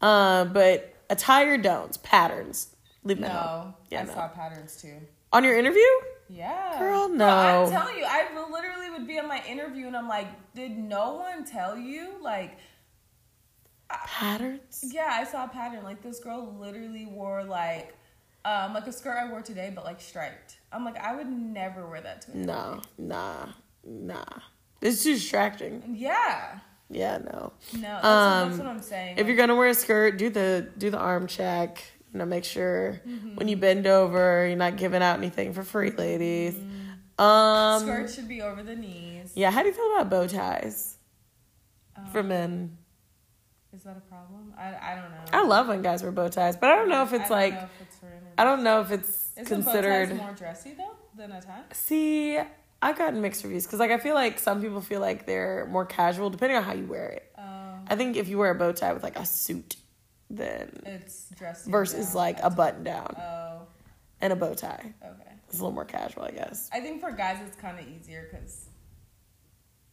[0.00, 4.12] um but attire don'ts patterns leave them no, Yeah, I no.
[4.14, 4.94] saw patterns too.
[5.32, 5.80] on your interview.
[6.28, 6.78] Yeah.
[6.78, 7.70] Girl, No, I'm no.
[7.70, 11.44] telling you, I literally would be on my interview and I'm like, did no one
[11.44, 12.14] tell you?
[12.22, 12.56] Like,
[13.90, 14.84] Patterns.
[14.92, 15.84] yeah, I saw a pattern.
[15.84, 17.94] Like this girl literally wore like,
[18.44, 20.56] um, like a skirt I wore today, but like striped.
[20.72, 23.46] I'm like, I would never wear that to an No, nah,
[23.84, 24.24] nah.
[24.80, 25.82] It's too distracting.
[25.96, 26.58] Yeah.
[26.90, 27.52] Yeah, no.
[27.74, 29.18] No, that's, what, Um, that's what I'm saying.
[29.18, 31.82] If you're gonna wear a skirt, do the do the arm check.
[32.12, 33.36] You know, make sure Mm-hmm.
[33.36, 36.54] when you bend over, you're not giving out anything for free, ladies.
[37.18, 39.32] Um, Skirts should be over the knees.
[39.34, 39.50] yeah.
[39.50, 40.98] How do you feel about bow ties
[41.96, 42.76] Um, for men?
[43.72, 44.52] Is that a problem?
[44.56, 45.24] I, I don't know.
[45.32, 47.38] I love when guys wear bow ties, but I don't know if I it's don't
[47.38, 47.83] like know if it's for interviews.
[48.38, 50.08] I don't know if it's Isn't considered.
[50.10, 51.62] bow ties more dressy though than a tie?
[51.72, 52.38] See,
[52.82, 55.86] I've gotten mixed reviews because like I feel like some people feel like they're more
[55.86, 57.32] casual depending on how you wear it.
[57.38, 59.76] Um, I think if you wear a bow tie with like a suit,
[60.30, 62.14] then it's dressy versus down.
[62.16, 63.62] like a button down Oh,
[64.20, 64.92] and a bow tie.
[65.04, 65.30] okay.
[65.48, 66.68] It's a little more casual, I guess.
[66.72, 68.66] I think for guys it's kind of easier because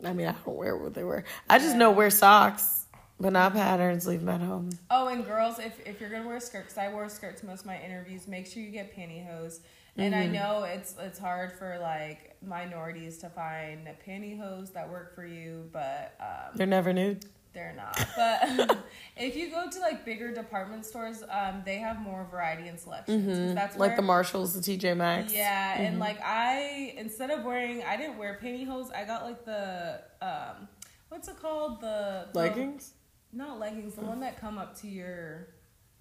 [0.03, 1.23] I mean, I don't wear what they wear.
[1.47, 2.80] I just know wear socks,
[3.21, 4.07] but not patterns.
[4.07, 4.69] Leave them at home.
[4.89, 7.37] oh, and girls, if if you're gonna wear a skirt, because I wore a skirt
[7.37, 9.59] to most of my interviews, make sure you get pantyhose.
[9.97, 10.23] And Mm-hmm.
[10.23, 15.69] I know it's it's hard for like minorities to find pantyhose that work for you,
[15.73, 17.25] but um, They're never nude.
[17.53, 17.97] they're not.
[18.15, 18.77] But
[19.17, 23.25] if you go to like bigger department stores, um, they have more variety and selections.
[23.25, 23.81] 'cause That's Mm-hmm.
[23.81, 25.33] like where- the Marshalls, the TJ Maxx.
[25.33, 28.95] Yeah, and like I instead of wearing, I didn't wear pantyhose.
[28.95, 30.69] I got like the um,
[31.09, 31.81] what's it called?
[31.81, 32.93] The, the Leggings?
[33.33, 33.95] Not leggings.
[33.95, 35.47] The one that come up to your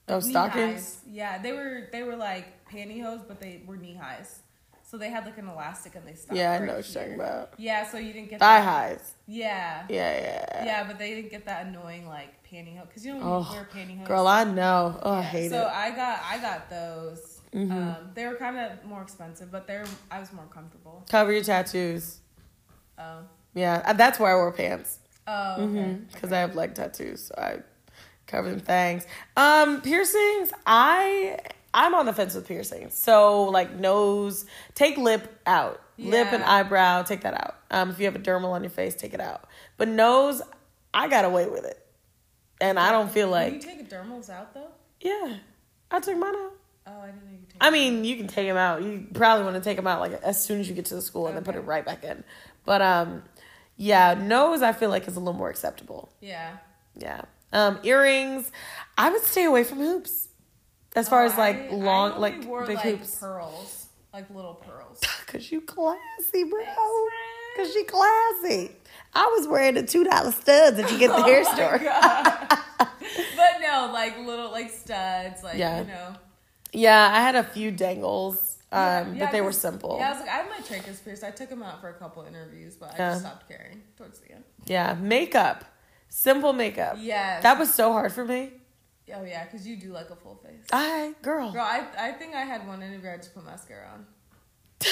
[0.08, 0.72] Oh, stockings.
[0.74, 1.00] highs.
[1.08, 4.40] Yeah, they were they were like pantyhose, but they were knee highs.
[4.82, 6.36] So they had like an elastic and they stopped.
[6.36, 7.54] Yeah, I know what you're talking about.
[7.58, 8.64] Yeah, so you didn't get Thigh that.
[8.64, 9.12] highs.
[9.28, 9.84] Yeah.
[9.88, 10.64] Yeah, yeah.
[10.64, 13.68] Yeah, but they didn't get that annoying like pantyhose because you know when Oh, wear
[13.72, 14.04] pantyhose.
[14.04, 14.98] Girl, I know.
[15.02, 15.66] Oh, I Yeah, hate so it.
[15.66, 15.78] Mm-hmm.
[15.92, 17.40] I got I got those.
[17.54, 21.04] Um, they were kind of more expensive, but they're I was more comfortable.
[21.08, 22.18] Cover your tattoos.
[22.98, 23.20] Oh,
[23.54, 24.99] Yeah, uh, that's where I wore pants.
[25.30, 25.96] Oh, okay.
[26.12, 27.58] because I have leg tattoos, so I
[28.26, 29.06] cover them things.
[29.36, 31.38] Um, piercings, I
[31.72, 32.94] I'm on the fence with piercings.
[32.94, 37.56] So like nose, take lip out, lip and eyebrow, take that out.
[37.70, 39.48] Um, if you have a dermal on your face, take it out.
[39.76, 40.42] But nose,
[40.92, 41.84] I got away with it,
[42.60, 43.60] and I don't feel like.
[43.60, 44.68] Can you take dermals out though?
[45.00, 45.36] yeah,
[45.90, 46.52] I took mine out.
[46.86, 47.56] Oh, I didn't know you could.
[47.60, 48.82] I mean, you can take them out.
[48.82, 51.02] You probably want to take them out like as soon as you get to the
[51.02, 52.24] school and then put it right back in.
[52.64, 53.22] But um,
[53.80, 56.10] yeah, nose I feel like is a little more acceptable.
[56.20, 56.58] yeah.
[56.96, 57.22] Yeah.
[57.52, 58.50] Um, earrings.
[58.98, 60.28] I would stay away from hoops.
[60.94, 63.16] As far Oh, as like I- I long, only like wore, big like, hoops.
[63.16, 65.00] pearls, like little pearls.
[65.26, 66.64] Cause you classy, bro.
[67.56, 68.72] Cause she classy.
[69.14, 71.54] I was wearing the two dollar studs that you get at the hair Oh my
[71.54, 72.88] store.
[73.36, 75.80] But no, like little like studs, like Yeah.
[75.82, 76.14] you know.
[76.72, 79.96] Yeah, I had a few dangles, um, Yeah, yeah, but they were simple.
[79.98, 81.24] Yeah, I was like, I have my tragus pierced.
[81.24, 83.10] I took them out for a couple interviews, but I Yeah.
[83.12, 84.44] just stopped caring towards the end.
[84.66, 85.64] Yeah, makeup,
[86.08, 86.96] simple makeup.
[86.98, 87.42] Yes.
[87.42, 88.52] that was so hard for me.
[89.12, 90.66] Oh yeah, because you do like a full face.
[90.72, 91.50] I girl.
[91.50, 93.10] Girl, I I think I had one interview.
[93.10, 94.06] I just put mascara on.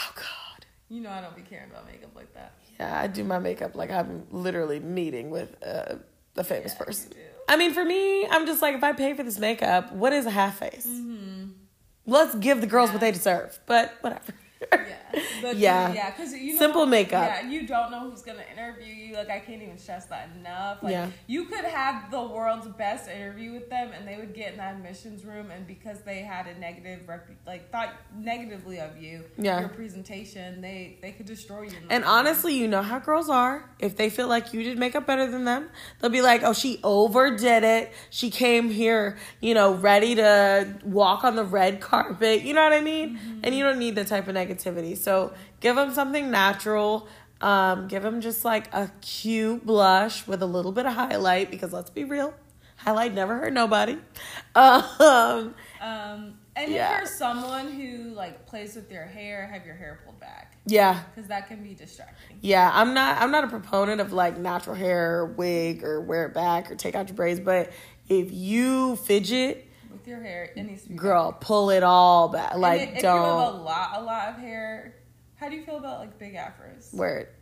[0.00, 0.64] Oh God.
[0.88, 2.52] You know I don't be caring about makeup like that.
[2.78, 5.96] Yeah, I do my makeup like I'm literally meeting with uh,
[6.36, 7.12] a famous Yeah, person.
[7.48, 10.26] I mean, for me, I'm just like, if I pay for this makeup, what is
[10.26, 10.86] a half face?
[10.86, 11.44] Mm-hmm.
[12.08, 14.32] Let's give the girls what they deserve, but whatever.
[14.60, 15.92] Yeah, but Yeah.
[15.92, 17.24] yeah, because you know, Simple makeup.
[17.42, 19.14] Yeah, you don't know who's gonna interview you.
[19.14, 20.82] Like I can't even stress that enough.
[20.82, 21.08] Like Yeah.
[21.26, 24.74] you could have the world's best interview with them, and they would get in that
[24.74, 29.60] admissions room, and because they had a negative repu- like thought negatively of you, Yeah.
[29.60, 31.70] your presentation, they they could destroy you.
[31.90, 32.12] And room.
[32.12, 33.70] honestly, you know how girls are.
[33.78, 36.80] If they feel like you did makeup better than them, they'll be like, oh, she
[36.82, 37.92] overdid it.
[38.10, 42.42] She came here, you know, ready to walk on the red carpet.
[42.42, 43.16] You know what I mean?
[43.16, 43.40] Mm-hmm.
[43.44, 44.96] And you don't need that type of negativity.
[44.96, 47.08] So give them something natural.
[47.40, 51.72] Um, give them just like a cute blush with a little bit of highlight because
[51.72, 52.34] let's be real,
[52.76, 53.98] highlight never hurt nobody.
[54.56, 56.94] Um, Um, and Yeah.
[56.94, 61.02] if you're someone who like plays with your hair, have your hair pulled back yeah,
[61.14, 62.38] because that can be distracting.
[62.40, 66.26] Yeah, I'm not I'm not a proponent of like natural hair or wig or wear
[66.26, 67.70] it back or take out your braids, but
[68.08, 69.67] if you fidget,
[70.08, 72.52] your hair, it needs to be girl, pull it all back.
[72.52, 74.94] And Like if- if you have a lot, a lot of hair.
[75.36, 76.92] How do you feel about like big afros?
[76.92, 77.34] wear it.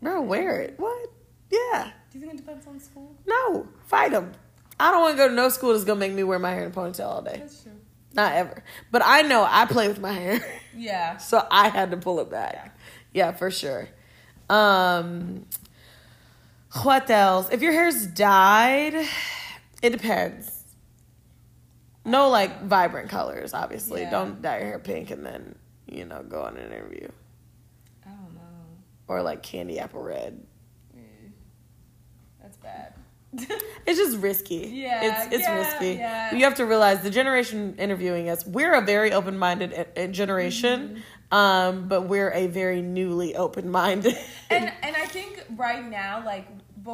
[0.00, 0.74] Bro, wear it.
[0.78, 1.08] What?
[1.50, 1.90] Yeah.
[2.12, 3.16] Do you think it depends on school?
[3.26, 3.66] No.
[3.86, 4.32] Fight them.
[4.78, 6.64] I don't want to go to no school that's gonna make me wear my hair
[6.64, 7.38] in a ponytail all day.
[7.40, 7.72] That's true.
[8.14, 8.62] Not ever.
[8.92, 10.40] But I know I play with my hair.
[10.76, 11.16] Yeah.
[11.18, 12.76] So I had to pull it back.
[13.12, 13.88] Yeah, for sure.
[14.48, 15.46] Um
[16.82, 17.48] what else?
[17.50, 18.94] If your hair's dyed,
[19.82, 20.57] it depends.
[22.08, 24.02] No like vibrant colors, obviously.
[24.02, 24.10] Yeah.
[24.10, 25.54] Don't dye your hair pink and then,
[25.86, 27.08] you know, go on an interview.
[28.06, 28.40] I don't know.
[29.06, 30.40] Or like candy apple red.
[30.96, 31.00] Eh,
[32.42, 32.94] That's bad.
[33.86, 34.70] It's just risky.
[34.74, 35.92] Yeah, It's it's yeah, risky.
[35.94, 36.34] yeah.
[36.34, 40.88] You have to realize the generation interviewing us, we're a very open minded generation.
[40.88, 41.00] Mm-hmm.
[41.30, 44.16] Um, but we're a very newly open minded.
[44.50, 46.46] and and I think right now, like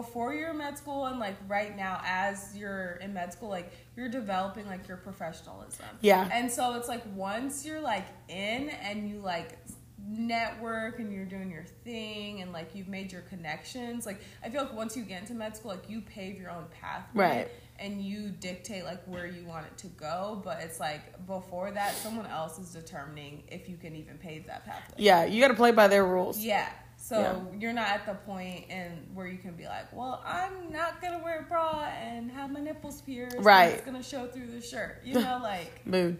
[0.03, 3.73] before you're in med school, and like right now as you're in med school, like
[3.97, 5.87] you're developing like your professionalism.
[6.01, 6.29] Yeah.
[6.33, 9.59] And so it's like once you're like in and you like
[10.07, 14.63] network and you're doing your thing and like you've made your connections like i feel
[14.65, 17.49] like once you get into med school like you pave your own pathway Right.
[17.79, 21.95] and you dictate like where you want it to go but it's like before that
[21.95, 25.55] someone else is determining if you can even pave that pathway Yeah, you got to
[25.55, 26.39] play by their rules.
[26.39, 26.69] yeah.
[27.07, 27.35] So Yeah.
[27.61, 31.19] you're not at the point and where you can be like, well, I'm not gonna
[31.23, 33.37] wear a bra and have my nipples pierced.
[33.41, 33.75] Right.
[33.75, 35.03] It's gonna show through the shirt.
[35.05, 36.17] You know, like Mood.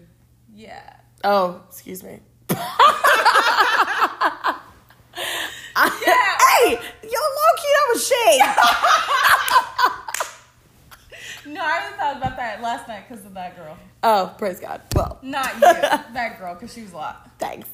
[0.53, 0.97] yeah.
[1.23, 2.19] Oh, excuse me.
[5.77, 6.37] Yeah.
[6.39, 8.41] Hey, yo, low key, that was shade.
[11.47, 13.77] No, I really thought about that last night because of that girl.
[14.01, 14.81] oh, praise God.
[14.95, 17.29] Well, Not you, that girl, because she was a lot.
[17.37, 17.69] thanks.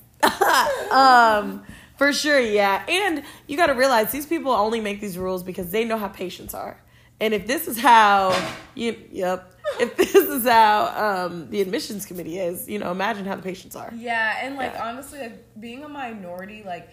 [0.92, 1.64] um,
[2.02, 2.84] for sure, yeah.
[2.88, 6.08] And you got to realize these people only make these rules because they know how
[6.08, 6.82] patients are.
[7.20, 8.36] And if this is how
[8.74, 9.54] you, yep.
[9.80, 13.76] If this is how um, the admissions committee is, you know, imagine how the patients
[13.76, 13.94] are.
[13.96, 14.90] Yeah, and like Yeah.
[14.90, 16.90] honestly, like being a minority, like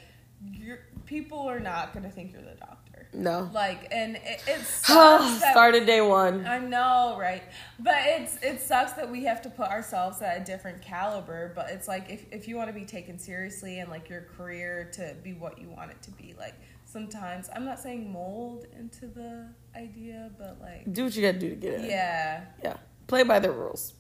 [0.52, 2.88] you're, people are not gonna think you're the doctor.
[3.12, 3.50] No.
[3.54, 5.38] Like, and it, it sucks.
[5.50, 6.46] started day one.
[6.46, 7.42] I know, right?
[7.78, 11.52] But it's it sucks that we have to put ourselves at a different caliber.
[11.54, 14.90] But it's like if if you want to be taken seriously and like your career
[14.94, 16.54] to be what you want it to be, like
[16.84, 21.50] sometimes I'm not saying mold into the idea, but like Do what you gotta do
[21.50, 21.90] to get it.
[21.90, 22.76] yeah, Yeah.
[23.06, 23.94] Play by the rules.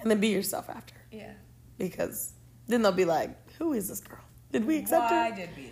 [0.00, 0.94] And then be yourself after.
[1.10, 1.32] yeah.
[1.76, 2.32] Because
[2.68, 4.18] then they'll be like, who is this girl?
[4.52, 5.36] Did we accept Why her?
[5.36, 5.70] did we?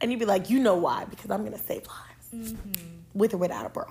[0.00, 1.04] And you'd be like, you know why?
[1.04, 2.52] Because I'm gonna save lives.
[2.52, 2.82] Mm-hmm.
[3.14, 3.86] With or without a bra.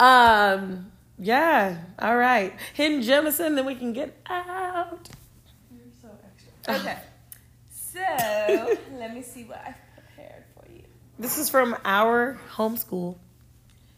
[0.00, 1.78] um, yeah.
[1.98, 2.54] All right.
[2.74, 5.08] Hidden Jemison, then we can get out.
[5.70, 6.74] You're so extra.
[6.80, 6.98] Okay,
[7.70, 10.82] so let me see what I've prepared for you.
[11.18, 13.16] This is from our homeschool.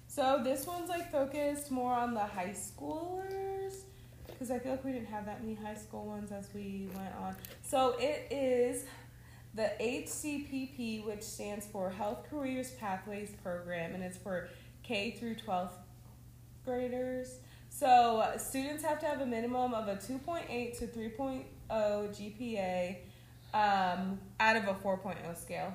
[0.08, 3.76] So this one's like focused more on the high schoolers
[4.26, 7.14] because I feel like we didn't have that many high school ones as we went
[7.20, 7.36] on.
[7.62, 8.84] So it is
[9.54, 14.48] the HCPP, which stands for Health Careers Pathways Program, and it's for
[14.82, 15.72] K through 12th
[16.64, 17.38] graders.
[17.68, 22.96] So students have to have a minimum of a 2.8 to 3.0 GPA
[23.54, 25.74] um, out of a 4.0 scale.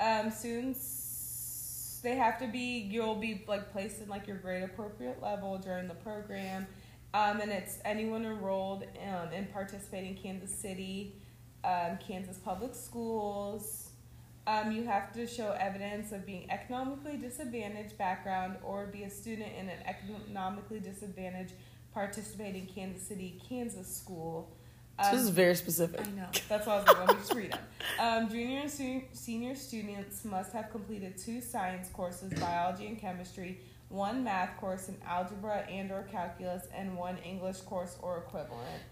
[0.00, 5.22] Um, students they have to be you'll be like placed in like your grade appropriate
[5.22, 6.66] level during the program,
[7.12, 11.16] um, and it's anyone enrolled um, and participating in Kansas City,
[11.64, 13.90] um, Kansas public schools.
[14.46, 19.52] Um, you have to show evidence of being economically disadvantaged background or be a student
[19.58, 21.52] in an economically disadvantaged
[21.92, 24.48] participating Kansas City, Kansas school.
[25.04, 26.00] So this is Um, very specific.
[26.06, 26.26] I know.
[26.48, 27.60] That's why I was like, let me just read them.
[27.98, 33.60] Um, junior and se- senior students must have completed two science courses, biology and chemistry,
[33.90, 38.82] one math course in algebra and or calculus, and one English course or equivalent.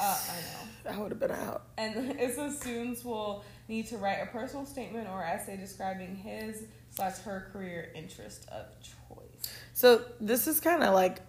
[0.00, 0.96] Uh, I know.
[0.96, 1.66] I would have been out.
[1.76, 6.64] And it says students will need to write a personal statement or essay describing his
[6.90, 9.52] slash her career interest of choice.
[9.74, 11.20] So this is kind of like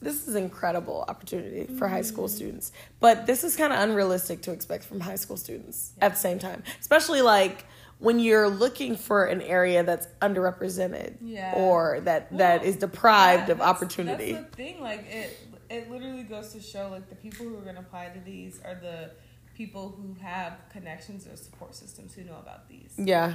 [0.00, 4.52] this is incredible opportunity for high school students, but this is kind of unrealistic to
[4.52, 7.64] expect from high school students at the same time, especially like
[7.98, 11.52] when you're looking for an area that's underrepresented Yeah.
[11.56, 14.32] or that that Well, is deprived Yeah, of opportunity.
[14.32, 14.80] That's the thing.
[14.82, 15.38] Like it,
[15.70, 18.60] it literally goes to show like the people who are going to apply to these
[18.64, 19.10] are the
[19.54, 22.92] people who have connections or support systems who know about these.
[22.98, 23.34] Yeah.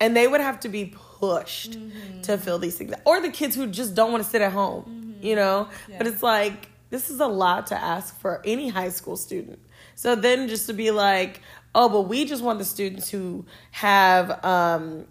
[0.00, 2.22] And they would have to be pushed Mm-hmm.
[2.22, 2.92] to fill these things.
[3.04, 5.68] Or the kids who just don't want to sit at home, you know?
[5.70, 5.92] Mm-hmm.
[5.92, 5.98] Yeah.
[5.98, 9.60] But it's like, this is a lot to ask for any high school student.
[9.94, 11.40] So then just to be like,
[11.74, 15.06] oh, but we just want the students who have um,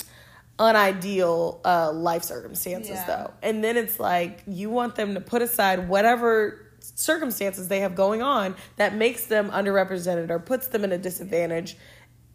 [0.60, 3.06] unideal uh, life circumstances, Yeah.
[3.06, 3.34] though.
[3.42, 8.22] And then it's like, you want them to put aside whatever circumstances they have going
[8.22, 11.78] on that makes them underrepresented or puts them in a disadvantage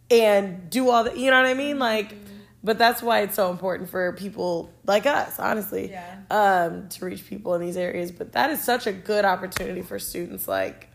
[0.09, 1.77] and do all the you know what I mean?
[1.77, 2.15] Like
[2.63, 5.91] but that's why it's so important for people like us, honestly.
[5.91, 6.15] Yeah.
[6.29, 8.11] Um, to reach people in these areas.
[8.11, 10.88] But that is such a good opportunity for students like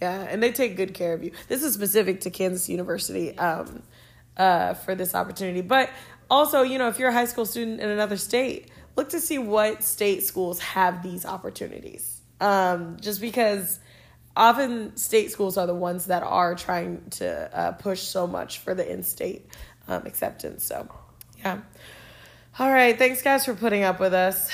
[0.00, 1.32] yeah, and they take good care of you.
[1.48, 3.82] This is specific to Kansas University um,
[4.36, 5.62] uh, for this opportunity.
[5.62, 5.90] But
[6.30, 9.38] also, you know, if you're a high school student in another state, look to see
[9.38, 12.20] what state schools have these opportunities.
[12.40, 13.78] Um, just because
[14.36, 18.74] often state schools are the ones that are trying to uh, push so much for
[18.74, 19.46] the in-state
[19.88, 20.64] um, acceptance.
[20.64, 20.88] So,
[21.38, 21.60] yeah.
[22.58, 22.98] All right.
[22.98, 24.50] Thanks, guys, for putting up with us,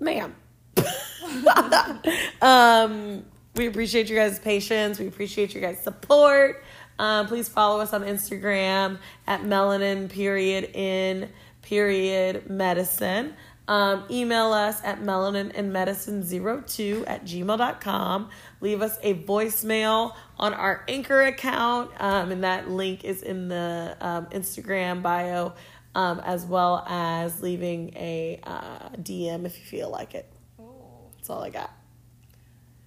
[0.00, 0.34] ma'am.
[2.42, 3.24] um,
[3.56, 4.98] we appreciate you guys' patience.
[4.98, 6.62] We appreciate your guys' support.
[6.98, 11.28] Um, please follow us on Instagram at melanin period in
[11.62, 13.34] period medicine.
[13.68, 18.30] Um, email us at melaninandmedicine02 at gmail.com.
[18.60, 23.96] Leave us a voicemail on our Anchor account, um, and that link is in the
[24.00, 25.52] um, Instagram bio,
[25.96, 30.30] um, as well as leaving a uh, DM if you feel like it.
[30.60, 31.72] Oh, That's all I got.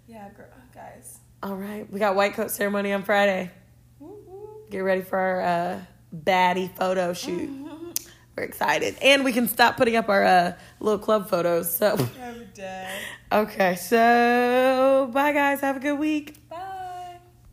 [0.07, 0.47] yeah, girl.
[1.41, 3.49] All right, we got white coat ceremony on Friday.
[3.99, 4.17] Woo.
[4.69, 5.79] Get ready for our uh,
[6.13, 7.49] baddie photo shoot.
[8.35, 11.73] We're excited, and we can stop putting up our uh, little club photos.
[11.73, 12.89] So, Every day.
[13.31, 15.61] okay, so bye guys.
[15.61, 16.35] Have a good week.